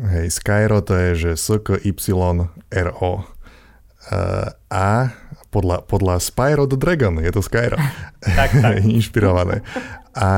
Hej, 0.00 0.32
Skyro 0.32 0.80
to 0.80 0.96
je, 0.96 1.10
že 1.12 1.30
S-K-Y-R-O. 1.36 3.12
a 4.72 4.88
podľa, 5.52 5.76
podľa 5.84 6.16
Spyro 6.22 6.64
the 6.64 6.78
Dragon, 6.80 7.20
je 7.20 7.30
to 7.34 7.44
Skyro. 7.44 7.76
tak, 8.38 8.54
tak. 8.54 8.80
Inšpirované. 8.96 9.60
A, 10.16 10.30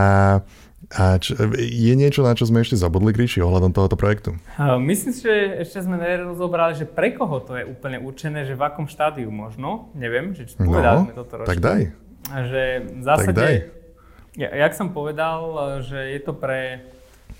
a 0.90 1.02
č, 1.22 1.36
je 1.62 1.94
niečo, 1.94 2.26
na 2.26 2.34
čo 2.34 2.48
sme 2.48 2.64
ešte 2.64 2.74
zabudli, 2.74 3.14
Gríši, 3.14 3.38
ohľadom 3.38 3.70
tohoto 3.70 3.94
projektu? 3.94 4.34
Myslím 4.82 5.14
si, 5.14 5.22
že 5.30 5.62
ešte 5.62 5.84
sme 5.86 6.00
nerozobrali, 6.00 6.74
že 6.74 6.88
pre 6.88 7.14
koho 7.14 7.38
to 7.38 7.54
je 7.54 7.64
úplne 7.68 8.02
určené, 8.02 8.42
že 8.48 8.58
v 8.58 8.66
akom 8.66 8.90
štádiu 8.90 9.30
možno, 9.30 9.94
neviem, 9.94 10.34
že 10.34 10.48
či 10.48 10.58
povedali 10.58 10.96
no, 10.96 11.06
sme 11.06 11.14
toto 11.14 11.32
tak 11.46 11.60
daj. 11.62 11.80
Že 12.32 12.62
v 12.98 13.02
zásade, 13.04 13.26
tak 13.30 13.36
daj. 13.36 13.54
Ja, 14.32 14.48
jak 14.48 14.72
som 14.72 14.96
povedal, 14.96 15.38
že 15.84 16.16
je 16.16 16.20
to 16.24 16.32
pre, 16.32 16.88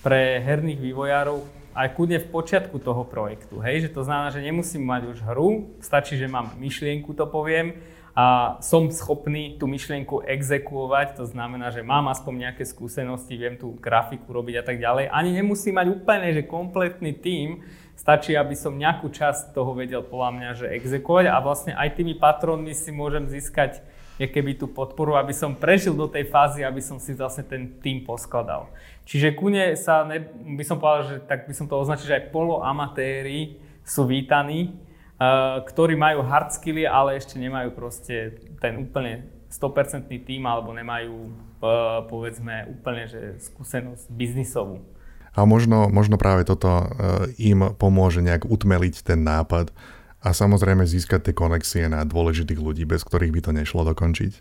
pre 0.05 0.45
herných 0.45 0.77
vývojárov 0.77 1.62
aj 1.73 1.89
kudne 1.97 2.21
v 2.21 2.29
počiatku 2.29 2.77
toho 2.81 3.05
projektu. 3.05 3.61
Hej? 3.61 3.89
Že 3.89 3.91
to 3.97 4.03
znamená, 4.05 4.29
že 4.29 4.45
nemusím 4.45 4.85
mať 4.85 5.03
už 5.13 5.19
hru, 5.25 5.73
stačí, 5.81 6.21
že 6.21 6.29
mám 6.29 6.53
myšlienku, 6.61 7.17
to 7.17 7.25
poviem, 7.29 7.81
a 8.13 8.61
som 8.61 8.93
schopný 8.93 9.57
tú 9.57 9.65
myšlienku 9.65 10.21
exekuovať, 10.29 11.17
to 11.17 11.25
znamená, 11.25 11.73
že 11.73 11.81
mám 11.81 12.13
aspoň 12.13 12.49
nejaké 12.49 12.69
skúsenosti, 12.69 13.41
viem 13.41 13.57
tú 13.57 13.73
grafiku 13.81 14.37
robiť 14.37 14.61
a 14.61 14.65
tak 14.69 14.77
ďalej. 14.77 15.09
Ani 15.09 15.33
nemusím 15.33 15.81
mať 15.81 15.89
úplne, 15.97 16.29
že 16.37 16.45
kompletný 16.45 17.17
tím, 17.17 17.65
stačí, 17.97 18.37
aby 18.37 18.53
som 18.53 18.77
nejakú 18.77 19.09
časť 19.09 19.57
toho 19.57 19.73
vedel 19.73 20.05
podľa 20.05 20.31
mňa, 20.37 20.51
že 20.61 20.67
exekuovať 20.77 21.27
a 21.33 21.41
vlastne 21.41 21.73
aj 21.73 21.97
tými 21.97 22.21
patrónmi 22.21 22.77
si 22.77 22.93
môžem 22.93 23.33
získať 23.33 23.81
keby 24.29 24.61
tú 24.61 24.71
podporu, 24.71 25.17
aby 25.17 25.33
som 25.33 25.57
prežil 25.57 25.97
do 25.97 26.07
tej 26.07 26.29
fázy, 26.29 26.63
aby 26.63 26.79
som 26.79 27.01
si 27.01 27.17
vlastne 27.17 27.43
ten 27.43 27.81
tým 27.81 28.05
poskladal. 28.07 28.71
Čiže 29.09 29.35
kune 29.35 29.75
sa, 29.75 30.07
ne, 30.07 30.23
by 30.59 30.65
som 30.67 30.79
povedal, 30.79 31.03
že 31.09 31.17
tak 31.27 31.49
by 31.49 31.55
som 31.57 31.67
to 31.67 31.75
označil, 31.81 32.07
že 32.07 32.19
aj 32.23 32.31
poloamatéri 32.31 33.59
sú 33.83 34.07
vítaní, 34.07 34.79
uh, 35.19 35.63
ktorí 35.67 35.99
majú 35.99 36.23
hard 36.23 36.55
skilly, 36.55 36.87
ale 36.87 37.19
ešte 37.19 37.41
nemajú 37.41 37.75
proste 37.75 38.39
ten 38.63 38.79
úplne 38.79 39.27
100% 39.51 40.09
tým 40.09 40.43
alebo 40.47 40.73
nemajú 40.73 41.15
uh, 41.19 42.07
povedzme 42.09 42.71
úplne 42.73 43.05
že 43.11 43.37
skúsenosť 43.43 44.09
biznisovú. 44.09 44.81
A 45.33 45.49
možno, 45.49 45.89
možno 45.89 46.21
práve 46.21 46.45
toto 46.45 46.69
uh, 46.69 46.85
im 47.41 47.73
pomôže 47.77 48.21
nejak 48.21 48.45
utmeliť 48.45 49.01
ten 49.01 49.25
nápad 49.25 49.73
a 50.23 50.31
samozrejme 50.31 50.87
získať 50.87 51.31
tie 51.31 51.35
konexie 51.35 51.91
na 51.91 52.07
dôležitých 52.07 52.63
ľudí, 52.63 52.87
bez 52.87 53.03
ktorých 53.03 53.35
by 53.35 53.41
to 53.43 53.51
nešlo 53.51 53.83
dokončiť. 53.91 54.33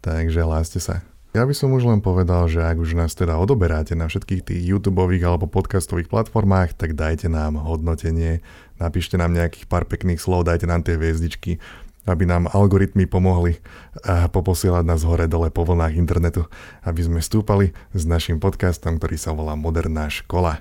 Takže 0.00 0.40
hláste 0.42 0.80
sa. 0.80 1.04
Ja 1.32 1.48
by 1.48 1.56
som 1.56 1.72
už 1.72 1.88
len 1.88 2.04
povedal, 2.04 2.44
že 2.44 2.60
ak 2.60 2.76
už 2.76 2.92
nás 2.92 3.16
teda 3.16 3.40
odoberáte 3.40 3.96
na 3.96 4.04
všetkých 4.04 4.52
tých 4.52 4.60
YouTube 4.68 5.00
alebo 5.00 5.48
podcastových 5.48 6.12
platformách, 6.12 6.76
tak 6.76 6.92
dajte 6.92 7.32
nám 7.32 7.56
hodnotenie, 7.56 8.44
napíšte 8.76 9.16
nám 9.16 9.32
nejakých 9.32 9.64
pár 9.64 9.88
pekných 9.88 10.20
slov, 10.20 10.44
dajte 10.44 10.68
nám 10.68 10.84
tie 10.84 11.00
hviezdičky, 11.00 11.56
aby 12.04 12.28
nám 12.28 12.52
algoritmy 12.52 13.08
pomohli 13.08 13.64
a 14.04 14.28
poposielať 14.28 14.84
nás 14.84 15.08
hore 15.08 15.24
dole 15.24 15.48
po 15.48 15.64
vlnách 15.64 15.96
internetu, 15.96 16.44
aby 16.84 17.00
sme 17.00 17.24
stúpali 17.24 17.72
s 17.96 18.04
našim 18.04 18.36
podcastom, 18.36 19.00
ktorý 19.00 19.16
sa 19.16 19.32
volá 19.32 19.56
Moderná 19.56 20.12
škola. 20.12 20.60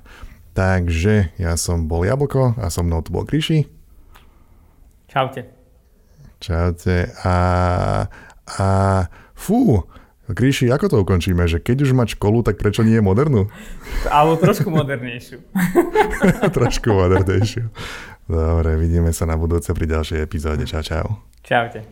Takže 0.56 1.36
ja 1.36 1.60
som 1.60 1.92
bol 1.92 2.08
Jablko 2.08 2.56
a 2.56 2.72
so 2.72 2.80
mnou 2.80 3.04
tu 3.04 3.12
bol 3.12 3.28
Kryši. 3.28 3.81
Čaute. 5.12 5.44
Čaute. 6.40 7.12
A, 7.28 7.36
a 8.48 8.68
fú, 9.36 9.84
Gríši, 10.32 10.72
ako 10.72 10.88
to 10.88 10.98
ukončíme? 11.04 11.44
Že 11.52 11.60
keď 11.60 11.78
už 11.84 11.92
mať 11.92 12.08
školu, 12.16 12.48
tak 12.48 12.56
prečo 12.56 12.88
nie 12.88 12.96
je 12.96 13.04
modernú? 13.04 13.52
Alebo 14.08 14.40
trošku 14.40 14.72
modernejšiu. 14.72 15.44
trošku 16.56 16.96
modernejšiu. 16.96 17.68
Dobre, 18.32 18.80
vidíme 18.80 19.12
sa 19.12 19.28
na 19.28 19.36
budúce 19.36 19.68
pri 19.76 19.92
ďalšej 19.92 20.24
epizóde. 20.24 20.64
Čau, 20.64 20.80
čau. 20.80 21.20
Čaute. 21.44 21.84